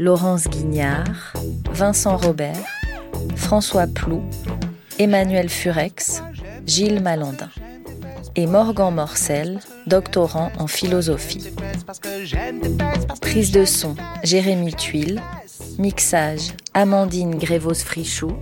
Laurence 0.01 0.49
Guignard, 0.49 1.35
Vincent 1.71 2.17
Robert, 2.17 2.67
François 3.37 3.87
Plou, 3.87 4.21
Emmanuel 4.99 5.49
Furex, 5.49 6.25
Gilles 6.67 7.01
Malandin 7.01 7.51
et 8.35 8.49
Morgan 8.49 8.93
Morcel, 8.93 9.61
doctorant 9.87 10.51
en 10.59 10.67
philosophie. 10.67 11.53
Prise 13.21 13.53
de 13.53 13.65
son, 13.65 13.95
Jérémy 14.25 14.75
Tuile. 14.75 15.23
Mixage, 15.79 16.49
Amandine 16.75 17.37
Grévos-Frichou. 17.37 18.33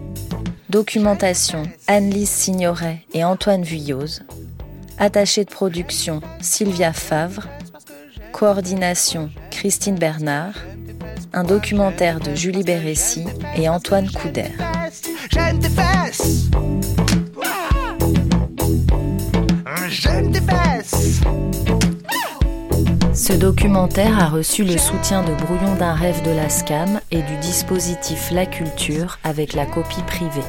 Documentation 0.71 1.63
Anne-Lise 1.87 2.29
Signoret 2.29 3.07
et 3.15 3.25
Antoine 3.25 3.63
Vuillose. 3.63 4.23
Attaché 4.99 5.47
de 5.47 5.51
production 5.51 6.21
Sylvia 6.43 6.93
Favre. 6.93 7.49
Coordination 8.33 9.31
Christine 9.51 9.99
Bernard. 9.99 10.55
Un 11.33 11.45
documentaire 11.45 12.21
de 12.21 12.35
Julie 12.35 12.65
Bérécy 12.65 13.25
et 13.57 13.69
Antoine 13.71 14.11
Couder. 14.11 14.53
Ce 23.29 23.35
documentaire 23.35 24.19
a 24.19 24.31
reçu 24.31 24.65
le 24.65 24.79
soutien 24.79 25.23
de 25.23 25.35
Brouillon 25.35 25.75
d'un 25.75 25.93
rêve 25.93 26.23
de 26.23 26.31
la 26.31 26.49
SCAM 26.49 26.99
et 27.11 27.21
du 27.21 27.37
dispositif 27.43 28.31
La 28.31 28.47
Culture 28.47 29.19
avec 29.23 29.53
la 29.53 29.67
copie 29.67 30.01
privée. 30.07 30.41